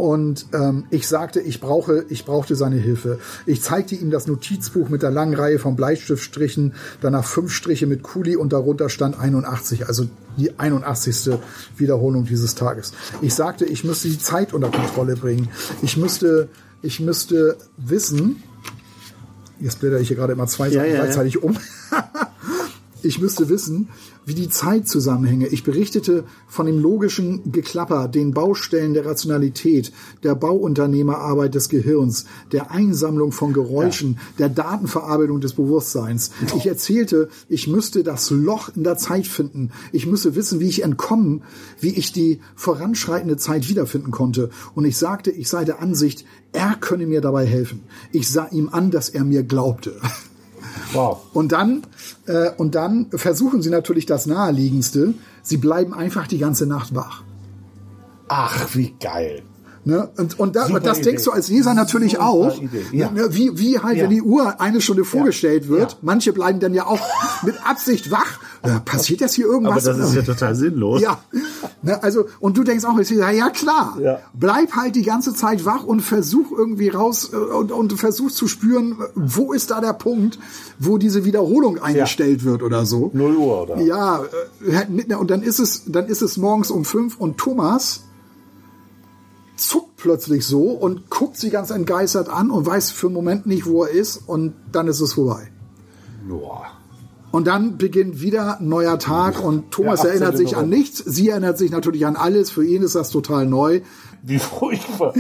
[0.00, 3.18] Und ähm, ich sagte, ich brauche, ich brauchte seine Hilfe.
[3.44, 6.72] Ich zeigte ihm das Notizbuch mit der langen Reihe von Bleistiftstrichen,
[7.02, 10.06] danach fünf Striche mit Kuli und darunter stand 81, also
[10.38, 11.38] die 81.
[11.76, 12.94] Wiederholung dieses Tages.
[13.20, 15.50] Ich sagte, ich müsste die Zeit unter Kontrolle bringen.
[15.82, 16.48] Ich müsste,
[16.80, 18.42] ich müsste wissen,
[19.60, 21.02] jetzt blätter ich hier gerade immer zwei Ja, Sachen ja, ja.
[21.02, 21.58] gleichzeitig um.
[23.02, 23.88] Ich müsste wissen,
[24.30, 25.48] wie die Zeit zusammenhänge.
[25.48, 29.90] Ich berichtete von dem logischen Geklapper, den Baustellen der Rationalität,
[30.22, 36.30] der Bauunternehmerarbeit des Gehirns, der Einsammlung von Geräuschen, der Datenverarbeitung des Bewusstseins.
[36.56, 39.72] Ich erzählte, ich müsste das Loch in der Zeit finden.
[39.90, 41.42] Ich müsse wissen, wie ich entkommen,
[41.80, 44.50] wie ich die voranschreitende Zeit wiederfinden konnte.
[44.76, 47.82] Und ich sagte, ich sei der Ansicht, er könne mir dabei helfen.
[48.12, 49.96] Ich sah ihm an, dass er mir glaubte.
[50.92, 51.18] Wow.
[51.32, 51.82] Und dann,
[52.26, 55.14] äh, und dann versuchen sie natürlich das Naheliegendste.
[55.42, 57.22] Sie bleiben einfach die ganze Nacht wach.
[58.28, 59.42] Ach, wie geil.
[59.84, 60.10] Ne?
[60.18, 61.10] Und, und, da, das Idee.
[61.10, 62.60] denkst du als Leser natürlich Super auch.
[62.92, 63.10] Ja.
[63.10, 63.28] Ne?
[63.30, 64.04] Wie, wie halt, Ja.
[64.04, 65.96] wenn die Uhr eine Stunde vorgestellt wird.
[66.02, 67.00] Manche bleiben dann ja auch
[67.44, 68.40] mit Absicht wach.
[68.62, 69.86] Äh, passiert jetzt hier irgendwas?
[69.86, 71.00] Aber das ist ja total sinnlos.
[71.00, 71.18] Ja,
[71.80, 73.96] ne, also und du denkst auch, ja klar,
[74.34, 78.48] bleib halt die ganze Zeit wach und versuch irgendwie raus äh, und, und versuch zu
[78.48, 80.38] spüren, wo ist da der Punkt,
[80.78, 83.10] wo diese Wiederholung eingestellt wird oder so.
[83.14, 83.80] 0 Uhr, oder?
[83.80, 84.24] Ja,
[84.66, 88.02] äh, mit- und dann ist es, dann ist es morgens um fünf und Thomas
[89.60, 93.66] zuckt plötzlich so und guckt sie ganz entgeistert an und weiß für einen Moment nicht,
[93.66, 95.50] wo er ist und dann ist es vorbei.
[96.28, 96.66] Boah.
[97.32, 100.10] Und dann beginnt wieder ein neuer Tag und Thomas 18.
[100.10, 100.98] erinnert sich an nichts.
[100.98, 102.50] Sie erinnert sich natürlich an alles.
[102.50, 103.82] Für ihn ist das total neu.
[104.22, 105.14] Wie furchtbar.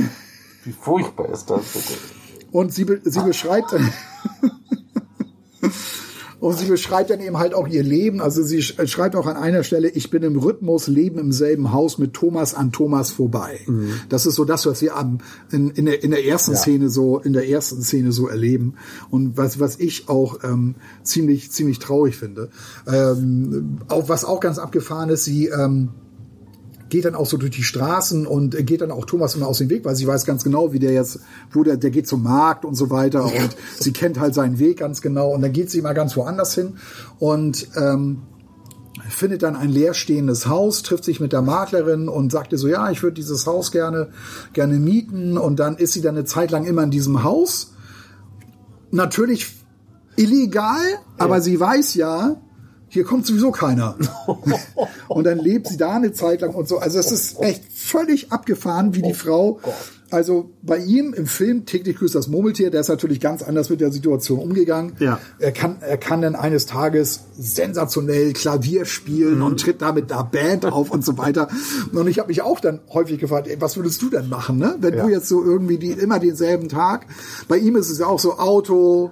[0.64, 1.94] Wie furchtbar ist das bitte?
[2.50, 3.92] Und sie, be sie beschreibt dann,
[6.40, 8.20] und sie beschreibt dann eben halt auch ihr Leben.
[8.20, 11.72] Also sie sch schreibt auch an einer Stelle, ich bin im Rhythmus, leben im selben
[11.72, 13.60] Haus mit Thomas an Thomas vorbei.
[14.08, 15.18] Das ist so das, was wir am,
[15.50, 18.74] in, in, der, in der ersten Szene so, in der ersten Szene so erleben.
[19.10, 22.48] Und was, was ich auch ähm, ziemlich, ziemlich traurig finde.
[22.90, 25.90] Ähm, auch, was auch ganz abgefahren ist, sie, ähm,
[26.90, 29.58] geht dann auch so durch die Straßen und äh, geht dann auch Thomas immer aus
[29.58, 31.20] dem Weg, weil sie weiß ganz genau, wie der jetzt,
[31.52, 34.78] wo der, der geht zum Markt und so weiter und sie kennt halt seinen Weg
[34.78, 36.74] ganz genau und dann geht sie mal ganz woanders hin
[37.18, 38.22] und ähm,
[39.08, 42.90] findet dann ein leerstehendes Haus, trifft sich mit der Maklerin und sagt ihr so, ja,
[42.90, 44.10] ich würde dieses Haus gerne,
[44.52, 47.74] gerne mieten und dann ist sie dann eine Zeit lang immer in diesem Haus.
[48.90, 49.54] Natürlich
[50.16, 50.80] illegal,
[51.16, 52.36] aber sie weiß ja,
[52.90, 53.96] hier kommt sowieso keiner.
[55.08, 56.78] und dann lebt sie da eine Zeit lang und so.
[56.78, 59.60] Also es ist echt völlig abgefahren, wie die Frau.
[60.12, 63.80] Also bei ihm im Film täglich grüßt das Murmeltier, der ist natürlich ganz anders mit
[63.80, 64.94] der Situation umgegangen.
[64.98, 65.20] Ja.
[65.38, 69.44] Er kann, er kann dann eines Tages sensationell Klavier spielen Mhm.
[69.44, 71.48] und tritt da mit einer Band auf und so weiter.
[71.92, 74.74] Und ich habe mich auch dann häufig gefragt, ey, was würdest du denn machen, ne?
[74.80, 75.04] Wenn Ja.
[75.04, 77.06] du jetzt so irgendwie die, immer denselben Tag.
[77.46, 79.10] Bei ihm ist es ja auch so Auto,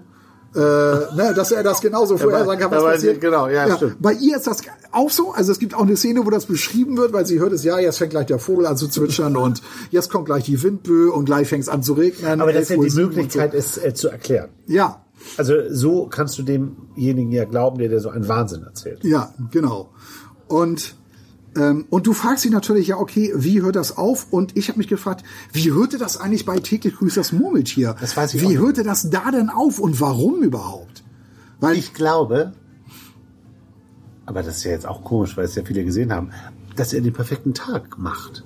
[0.55, 3.21] äh, ne, dass er das genauso vorher sagen kann, was passiert.
[3.21, 3.97] genau, ja, stimmt.
[4.01, 5.33] Bei ihr ist das auch so.
[5.33, 7.79] Also es gibt auch eine Szene, wo das beschrieben wird, weil sie hört es, ja,
[7.79, 11.27] jetzt fängt gleich der Vogel an zu zwitschern und jetzt kommt gleich die Windböe und
[11.27, 12.41] gleich fängt es an zu regnen.
[12.41, 14.49] Aber das ist ja 11 Uhr die Möglichkeit, es äh, zu erklären.
[14.67, 14.75] So.
[14.75, 15.05] Ja,
[15.37, 19.05] Also so kannst du demjenigen ja glauben, der dir so einen Wahnsinn erzählt.
[19.05, 19.91] ja, genau.
[20.47, 20.95] Und
[21.91, 24.27] und du fragst sie natürlich, ja, okay, wie hört das auf?
[24.31, 27.97] Und ich habe mich gefragt, wie hörte das eigentlich bei täglich grüßt das Murmeltier?
[28.01, 31.03] Das weiß ich Wie hörte das da denn auf und warum überhaupt?
[31.61, 32.53] Weil Ich glaube,
[34.29, 36.31] aber das ist ja jetzt auch komisch, weil es ja viele gesehen haben,
[36.77, 38.45] dass er den perfekten Tag macht.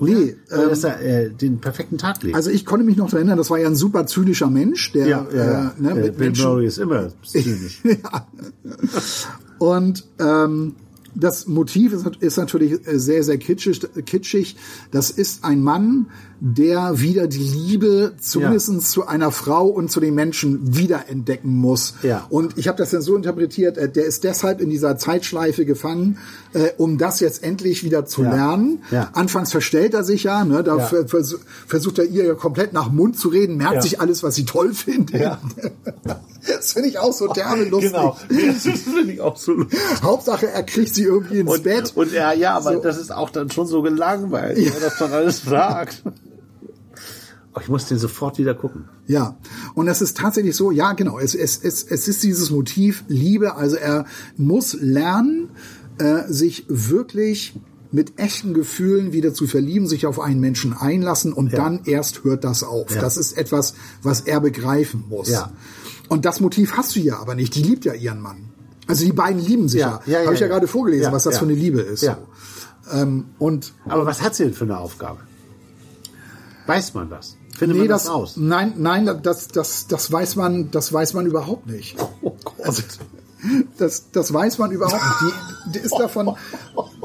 [0.00, 2.34] nee, ähm, dass er äh, den perfekten Tag lebt.
[2.34, 5.06] Also ich konnte mich noch daran erinnern, das war ja ein super zynischer Mensch, der
[5.06, 5.68] ja, ja.
[5.68, 7.82] Äh, ne, Äh, mit Bill Murray ist immer zynisch.
[7.84, 8.26] ja.
[9.58, 10.76] Und ähm,
[11.14, 14.56] das Motiv ist, ist natürlich äh, sehr, sehr kitschig, kitschig.
[14.90, 16.06] Das ist ein Mann,
[16.44, 21.94] der wieder die Liebe zumindest zu einer Frau und zu den Menschen wiederentdecken muss.
[22.02, 22.26] Ja.
[22.30, 26.18] Und ich habe das dann so interpretiert, äh, der ist deshalb in dieser Zeitschleife gefangen,
[26.52, 28.34] äh, um das jetzt endlich wieder zu Ja.
[28.34, 28.82] lernen.
[28.90, 29.10] Ja.
[29.12, 30.84] Anfangs verstellt er sich ja, ne, da Ja.
[30.86, 31.36] ver- vers
[31.68, 33.82] versucht er ihr ja komplett nach Mund zu reden, merkt Ja.
[33.82, 35.20] sich alles, was sie toll findet.
[35.20, 35.38] Ja.
[36.44, 37.92] Das finde ich auch so derbe lustig.
[37.92, 38.16] genau.
[38.28, 39.78] Das finde ich auch so lustig.
[40.02, 41.92] Hauptsache, er kriegt sie irgendwie ins Und, Bett.
[41.94, 42.80] und ja, ja, aber So.
[42.80, 44.66] das ist auch dann schon so gelangweilt, Ja.
[44.66, 46.02] wenn er das dann alles sagt.
[47.54, 48.88] Oh, ich muss den sofort wieder gucken.
[49.06, 49.36] Ja,
[49.74, 53.56] und es ist tatsächlich so, ja genau, es, es, es, es ist dieses Motiv Liebe,
[53.56, 54.06] also er
[54.38, 55.50] muss lernen,
[55.98, 57.54] äh, sich wirklich
[57.90, 61.58] mit echten Gefühlen wieder zu verlieben, sich auf einen Menschen einlassen und Ja.
[61.58, 62.94] dann erst hört das auf.
[62.94, 63.02] Ja.
[63.02, 65.28] Das ist etwas, was er begreifen muss.
[65.28, 65.52] Ja.
[66.08, 67.54] Und das Motiv hast du ja aber nicht.
[67.54, 68.48] Die liebt ja ihren Mann.
[68.86, 70.00] Also die beiden lieben sich ja.
[70.06, 70.52] Ja, ja, Habe ich ja, ja.
[70.54, 71.40] gerade vorgelesen, Ja, was das ja.
[71.40, 72.00] für eine Liebe ist.
[72.02, 72.16] Ja.
[72.90, 75.20] Ähm, und Aber was hat sie denn für eine Aufgabe?
[76.66, 77.36] Weiß man das?
[77.62, 78.36] Findet nee, man das, das, aus?
[78.36, 81.96] nein, nein, das, das, das weiß man, das weiß man überhaupt nicht.
[82.24, 82.54] Oh Gott.
[82.64, 82.82] Also,
[83.76, 85.34] das, das weiß man überhaupt nicht.
[85.66, 86.36] Die, die ist davon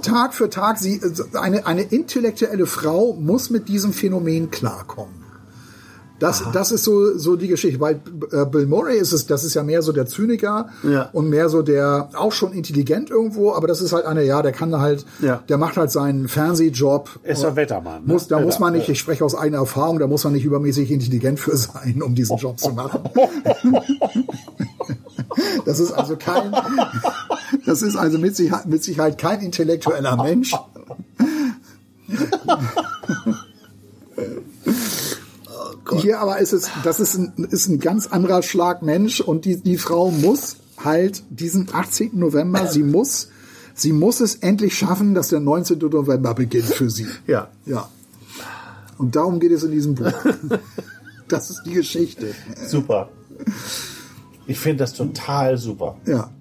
[0.03, 1.01] Tag für Tag, sie,
[1.34, 5.26] eine, eine intellektuelle Frau muss mit diesem Phänomen klarkommen.
[6.20, 7.80] Das, das ist so, so die Geschichte.
[7.80, 7.99] Weil
[8.32, 11.09] äh, Bill Murray ist es, das ist ja mehr so der Zyniker Ja.
[11.13, 14.51] und mehr so der, auch schon intelligent irgendwo, aber das ist halt einer, ja, der
[14.51, 15.43] kann halt, Ja.
[15.47, 17.09] der macht halt seinen Fernsehjob.
[17.24, 18.05] Ist doch Wettermann.
[18.05, 18.13] ne?
[18.13, 20.45] Muss, da muss Wetter- man nicht, ich spreche aus eigener Erfahrung, da muss man nicht
[20.45, 23.01] übermäßig intelligent für sein, um diesen Job zu machen.
[25.65, 26.51] Das ist also kein,
[27.65, 30.55] das ist also mit Sicherheit, mit Sicherheit kein intellektueller Mensch.
[35.95, 39.57] Hier aber ist es, das ist ein, ist ein ganz anderer Schlag Mensch und die,
[39.57, 42.11] die Frau muss halt diesen 18.
[42.13, 43.29] November, sie muss,
[43.73, 45.79] sie muss es endlich schaffen, dass der 19.
[45.79, 47.07] November beginnt für sie.
[47.27, 47.49] Ja.
[47.65, 47.89] Ja.
[48.97, 50.11] Und darum geht es in diesem Buch.
[51.27, 52.33] das ist die Geschichte.
[52.65, 53.09] Super.
[54.47, 55.97] Ich finde das total super.
[56.05, 56.31] Ja.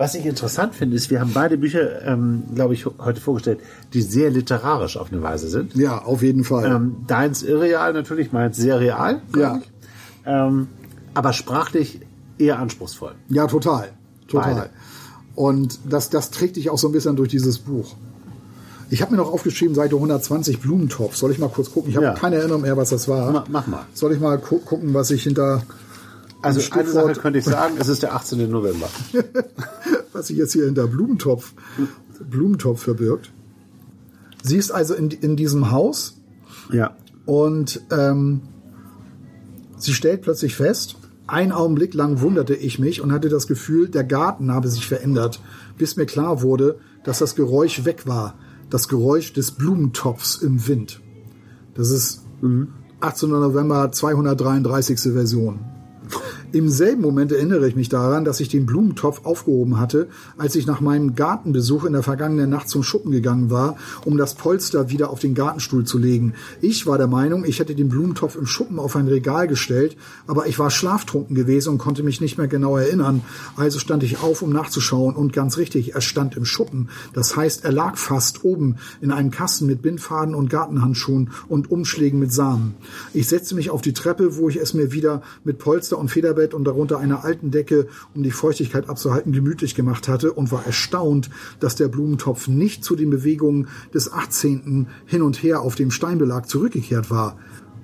[0.00, 3.60] Was ich interessant finde, ist, wir haben beide Bücher, ähm, glaube ich, heute vorgestellt,
[3.92, 5.74] die sehr literarisch auf eine Weise sind.
[5.76, 6.64] Ja, auf jeden Fall.
[6.74, 9.20] Ähm, deins irreal natürlich, meins sehr real.
[9.36, 9.60] Ja.
[10.24, 10.68] Ähm,
[11.12, 12.00] aber sprachlich
[12.38, 13.12] eher anspruchsvoll.
[13.28, 13.90] Ja, total.
[14.26, 14.54] Total.
[14.54, 14.70] Beide.
[15.34, 17.94] Und das, das trägt dich auch so ein bisschen durch dieses Buch.
[18.88, 21.14] Ich habe mir noch aufgeschrieben, Seite 120 Blumentopf.
[21.14, 21.90] Soll ich mal kurz gucken?
[21.90, 22.14] Ich habe Ja.
[22.14, 23.30] keine Erinnerung mehr, was das war.
[23.32, 23.84] Ma- mach mal.
[23.92, 25.62] Soll ich mal gu gucken, was ich hinter
[26.42, 28.50] Also Ein eine Sache könnte ich sagen, es ist der 18.
[28.50, 28.88] November.
[30.12, 31.52] was sich jetzt hier hinter Blumentopf,
[32.28, 33.30] Blumentopf verbirgt.
[34.42, 36.18] Sie ist also in, in diesem Haus
[36.72, 36.96] Ja.
[37.26, 38.40] und ähm,
[39.76, 40.96] sie stellt plötzlich fest,
[41.26, 45.40] einen Augenblick lang wunderte ich mich und hatte das Gefühl, der Garten habe sich verändert,
[45.78, 48.34] bis mir klar wurde, dass das Geräusch weg war.
[48.68, 51.00] Das Geräusch des Blumentopfs im Wind.
[51.74, 52.22] Das ist
[53.00, 53.30] 18.
[53.30, 55.00] November 233.
[55.12, 55.60] Version.
[56.52, 60.66] Im selben Moment erinnere ich mich daran, dass ich den Blumentopf aufgehoben hatte, als ich
[60.66, 65.10] nach meinem Gartenbesuch in der vergangenen Nacht zum Schuppen gegangen war, um das Polster wieder
[65.10, 66.34] auf den Gartenstuhl zu legen.
[66.60, 69.96] Ich war der Meinung, ich hätte den Blumentopf im Schuppen auf ein Regal gestellt,
[70.26, 73.22] aber ich war schlaftrunken gewesen und konnte mich nicht mehr genau erinnern.
[73.54, 76.88] Also stand ich auf, um nachzuschauen und ganz richtig, er stand im Schuppen.
[77.12, 82.18] Das heißt, er lag fast oben in einem Kasten mit Bindfaden und Gartenhandschuhen und Umschlägen
[82.18, 82.74] mit Samen.
[83.14, 86.39] Ich setzte mich auf die Treppe, wo ich es mir wieder mit Polster und Federbett
[86.54, 91.30] und darunter einer alten Decke, um die Feuchtigkeit abzuhalten, gemütlich gemacht hatte und war erstaunt,
[91.60, 94.86] dass der Blumentopf nicht zu den Bewegungen des 18.
[95.06, 97.36] hin und her auf dem Steinbelag zurückgekehrt war.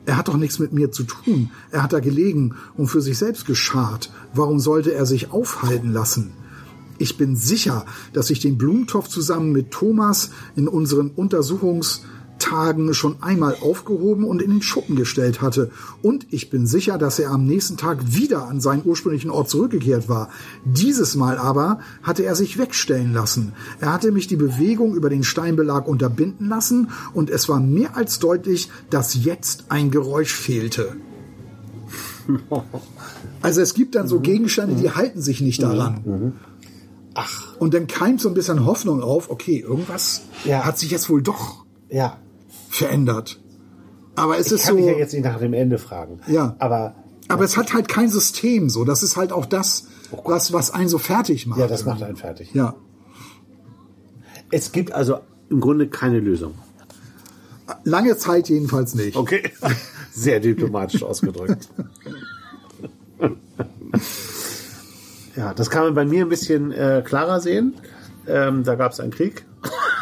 [0.07, 1.50] Er hat doch nichts mit mir zu tun.
[1.72, 4.12] Er hat da gelegen und für sich selbst geschart.
[4.34, 6.32] Warum sollte er sich aufhalten lassen?
[6.98, 11.11] Ich bin sicher, dass ich den Blumentopf zusammen mit Thomas in unseren
[12.37, 15.70] Untersuchungstagen schon einmal aufgehoben und in den Schuppen gestellt hatte.
[16.03, 20.09] Und ich bin sicher, dass er am nächsten Tag wieder an seinen ursprünglichen Ort zurückgekehrt
[20.09, 20.28] war.
[20.64, 23.53] Dieses Mal aber hatte er sich wegstellen lassen.
[23.80, 28.18] Er hatte mich die Bewegung über den Steinbelag unterbinden lassen und es war mehr als
[28.18, 30.97] deutlich, dass jetzt ein Geräusch fehlte.
[33.43, 36.32] Also es gibt dann so Gegenstände, die halten sich nicht daran.
[37.14, 40.64] Ach, Und dann keimt so ein bisschen Hoffnung auf, okay, irgendwas Ja.
[40.64, 42.18] hat sich jetzt wohl doch ja.
[42.68, 43.40] Verändert.
[44.14, 46.20] Aber es Ich ist kann so, mich ja jetzt nicht nach dem Ende fragen.
[46.26, 46.56] Ja.
[46.58, 46.94] Aber
[47.28, 48.84] aber es hat halt kein System so.
[48.84, 49.88] Das ist halt auch das,
[50.24, 51.58] was, was einen so fertig macht.
[51.58, 52.54] ja, das macht einen fertig.
[52.54, 52.76] Ja.
[54.52, 55.18] Es gibt also
[55.50, 56.54] im Grunde keine Lösung.
[57.82, 59.16] Lange Zeit jedenfalls nicht.
[59.16, 59.50] Okay.
[60.12, 61.68] Sehr diplomatisch ausgedrückt.
[65.36, 67.74] ja, das kann man bei mir ein bisschen äh, klarer sehen.
[68.28, 69.44] Ähm, da gab es einen Krieg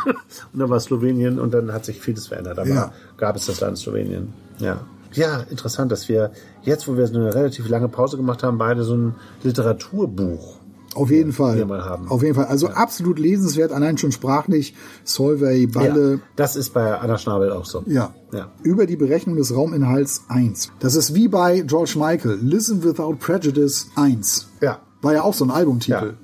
[0.52, 2.58] und dann war Slowenien und dann hat sich vieles verändert.
[2.58, 2.92] Aber Ja.
[3.16, 4.32] gab es das Land Slowenien.
[4.58, 4.80] Ja.
[5.12, 6.32] Ja, interessant, dass wir
[6.62, 10.58] jetzt, wo wir so eine relativ lange Pause gemacht haben, beide so ein Literaturbuch.
[10.94, 11.64] Auf jeden Fall.
[11.64, 12.08] mal haben.
[12.08, 12.44] Auf jeden Fall.
[12.46, 14.74] Also absolut lesenswert, allein schon sprachlich.
[15.02, 16.12] Solvay, Balle.
[16.14, 17.82] Ja, das ist bei Anna Schnabel auch so.
[17.86, 18.14] Ja.
[18.32, 18.52] Ja.
[18.62, 20.70] Über die Berechnung des Rauminhalts 1.
[20.78, 22.38] Das ist wie bei George Michael.
[22.40, 24.48] Listen Without Prejudice 1.
[24.60, 24.78] Ja.
[25.02, 26.14] War ja auch so ein Albumtitel.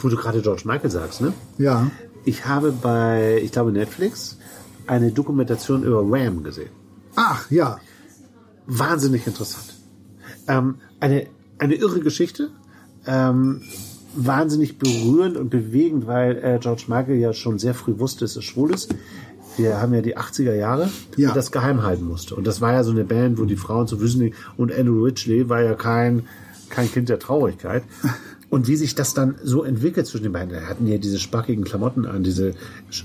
[0.00, 1.32] Wo du gerade George Michael sagst, ne?
[1.58, 1.90] Ja.
[2.28, 4.36] Ich habe bei, ich glaube, Netflix
[4.86, 6.68] eine Dokumentation über Wham gesehen.
[7.16, 7.78] Ach, ja.
[8.66, 9.74] Wahnsinnig interessant.
[10.46, 11.26] Ähm, eine,
[11.58, 12.50] eine irre Geschichte.
[13.06, 13.62] Ähm,
[14.14, 18.42] wahnsinnig berührend und bewegend, weil äh, George Michael ja schon sehr früh wusste, dass er
[18.42, 18.94] schwul ist.
[19.56, 21.32] Wir haben ja die 80er Jahre Ja.
[21.32, 22.34] das geheim halten musste.
[22.36, 25.48] Und das war ja so eine Band, wo die Frauen zu wissen und Andrew Ridgely
[25.48, 26.26] war ja kein,
[26.68, 27.84] kein Kind der Traurigkeit.
[28.50, 30.54] Und wie sich das dann so entwickelt zwischen den beiden.
[30.54, 32.54] Da hatten ja diese spackigen Klamotten an, diese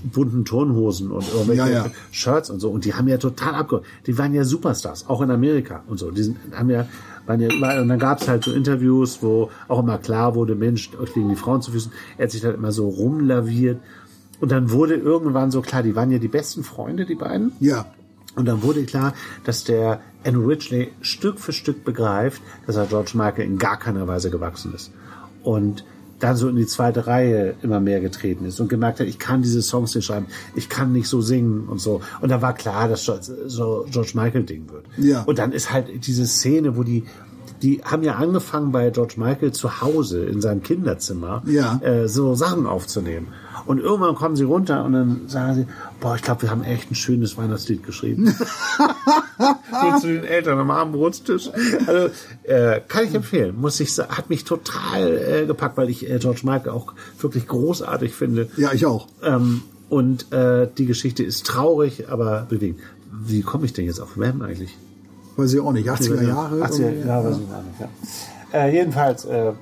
[0.04, 1.86] bunten Turnhosen und irgendwelche Ja, ja.
[2.12, 2.70] Shirts und so.
[2.70, 3.84] Und die haben ja total abgeholt.
[4.06, 6.10] Die waren ja Superstars, auch in Amerika und so.
[6.10, 6.86] Die sind, haben ja,
[7.26, 7.80] waren ja überall.
[7.80, 11.28] Und dann gab es halt so Interviews, wo auch immer klar wurde, Mensch, euch liegen
[11.28, 11.92] die Frauen zu Füßen.
[12.16, 13.80] Er hat sich dann immer so rumlaviert.
[14.40, 17.52] Und dann wurde irgendwann so klar, die waren ja die besten Freunde, die beiden.
[17.60, 17.84] Ja.
[18.34, 19.12] Und dann wurde klar,
[19.44, 24.08] dass der Andrew Ridgely Stück für Stück begreift, dass er George Michael in gar keiner
[24.08, 24.90] Weise gewachsen ist.
[25.44, 25.84] Und
[26.20, 29.42] dann so in die zweite Reihe immer mehr getreten ist und gemerkt hat, ich kann
[29.42, 32.00] diese Songs nicht schreiben, ich kann nicht so singen und so.
[32.20, 34.86] Und dann war klar, dass das so George Michael Ding wird.
[34.96, 35.22] Ja.
[35.22, 37.04] Und dann ist halt diese Szene, wo die
[37.62, 41.80] die haben ja angefangen bei George Michael zu Hause in seinem Kinderzimmer Ja.
[41.82, 43.28] äh, so Sachen aufzunehmen.
[43.66, 45.66] Und irgendwann kommen sie runter und dann sagen sie,
[46.00, 48.26] boah, ich glaube, wir haben echt ein schönes Weihnachtslied geschrieben.
[49.38, 51.50] so zu den Eltern am Abendbrotstisch.
[51.86, 52.10] Also,
[52.42, 53.56] äh, kann ich empfehlen.
[53.58, 57.46] Muss ich sagen, hat mich total äh, gepackt, weil ich äh, George Michael auch wirklich
[57.46, 58.48] großartig finde.
[58.56, 59.06] Ja, ich auch.
[59.22, 62.80] Ähm, und äh, die Geschichte ist traurig, aber bewegend.
[63.24, 64.76] wie komme ich denn jetzt auf Wham eigentlich?
[65.36, 65.88] Weiß ich auch nicht.
[65.88, 66.56] 80er Jahre.
[66.64, 67.08] 80er irgendwie.
[67.08, 68.58] Jahre, weiß ich gar nicht, ja.
[68.66, 69.52] Äh, jedenfalls äh,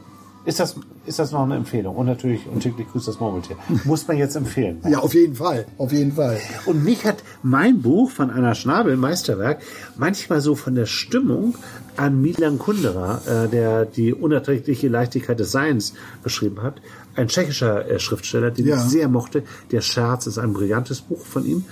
[0.45, 1.97] ist, das, ist das noch eine Empfehlung.
[1.97, 3.57] Und natürlich, und täglich grüßt das Murmeltier.
[3.85, 4.81] Muss man jetzt empfehlen.
[4.89, 5.67] Ja, auf jeden Fall.
[5.79, 6.39] Auf jeden Fall.
[6.67, 9.63] Und mich hat mein Buch von Anna Schnabel, Meisterwerk,
[9.97, 11.55] manchmal so von der Stimmung
[11.97, 16.75] an Milan Kundera, äh, der die unerträgliche Leichtigkeit des Seins beschrieben hat.
[17.15, 18.77] Ein tschechischer äh, Schriftsteller, den Ja.
[18.77, 19.43] ich sehr mochte.
[19.71, 21.65] Der Scherz ist ein brillantes Buch von ihm.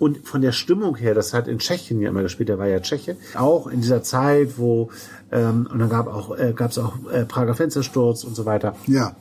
[0.00, 2.80] Und von der Stimmung her, das hat in Tschechien ja immer gespielt, der war ja
[2.80, 4.90] Tscheche, auch in dieser Zeit, wo,
[5.30, 8.74] ähm, und dann gab auch, äh, gab es auch äh, Prager Fenstersturz und so weiter.
[8.86, 9.14] Ja.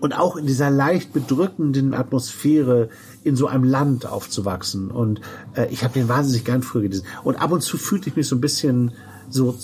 [0.00, 2.88] Und auch in dieser leicht bedrückenden Atmosphäre
[3.24, 4.90] in so einem Land aufzuwachsen.
[4.90, 5.20] Und
[5.56, 7.04] äh, ich habe den wahnsinnig gern früher gelesen.
[7.24, 8.92] Und ab und zu fühlte ich mich so ein bisschen
[9.28, 9.56] so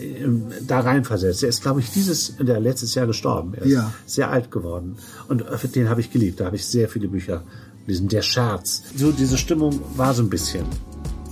[0.00, 0.26] äh,
[0.66, 1.42] da reinversetzt.
[1.42, 3.52] Er ist, glaube ich, dieses, der letztes Jahr gestorben.
[3.54, 3.92] Er ist Ja.
[4.06, 4.96] sehr alt geworden.
[5.28, 6.40] Und äh, den habe ich geliebt.
[6.40, 7.42] Da habe ich sehr viele Bücher
[7.86, 8.08] gelesen.
[8.08, 8.82] Der Scherz.
[8.96, 10.64] So diese Stimmung war so ein bisschen.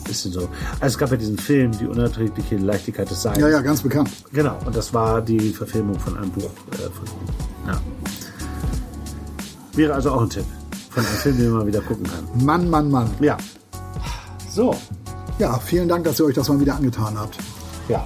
[0.05, 0.41] Bisschen so.
[0.81, 3.39] Also es gab ja diesen Film, die unerträgliche Leichtigkeit des Seins.
[3.39, 4.11] Ja, ja, ganz bekannt.
[4.33, 7.69] Genau, und das war die Verfilmung von einem Buch äh, von ihm.
[7.69, 7.81] Ja.
[9.75, 10.45] Wäre also auch ein Tipp
[10.91, 12.45] von einem Film, den man wieder gucken kann.
[12.45, 13.11] Mann, Mann, Mann.
[13.21, 13.37] Ja.
[14.51, 14.77] So,
[15.39, 17.39] Ja, vielen Dank, dass ihr euch das mal wieder angetan habt.
[17.89, 18.05] ja.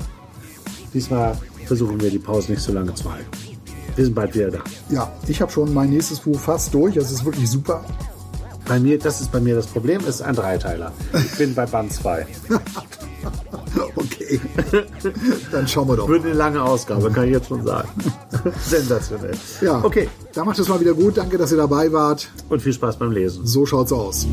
[0.95, 1.37] Diesmal
[1.67, 3.27] versuchen wir die Pause nicht so lange zu halten.
[3.95, 4.61] Wir sind bald wieder da.
[4.89, 6.97] Ja, ich habe schon mein nächstes Buch fast durch.
[6.97, 7.85] Es ist wirklich super.
[8.69, 10.93] Bei mir, das ist bei mir das Problem, ist ein Dreiteiler.
[11.15, 12.27] Ich bin bei Band 2.
[13.95, 14.41] Okay.
[15.53, 16.09] Dann schauen wir doch.
[16.09, 17.89] Wird eine lange Ausgabe, kann ich jetzt schon sagen.
[18.67, 19.35] Sensationell.
[19.61, 19.85] Ja.
[19.85, 21.17] Okay, Da macht es mal wieder gut.
[21.17, 22.29] Danke, dass ihr dabei wart.
[22.49, 23.47] und viel Spaß beim Lesen.
[23.47, 24.27] So schaut's aus.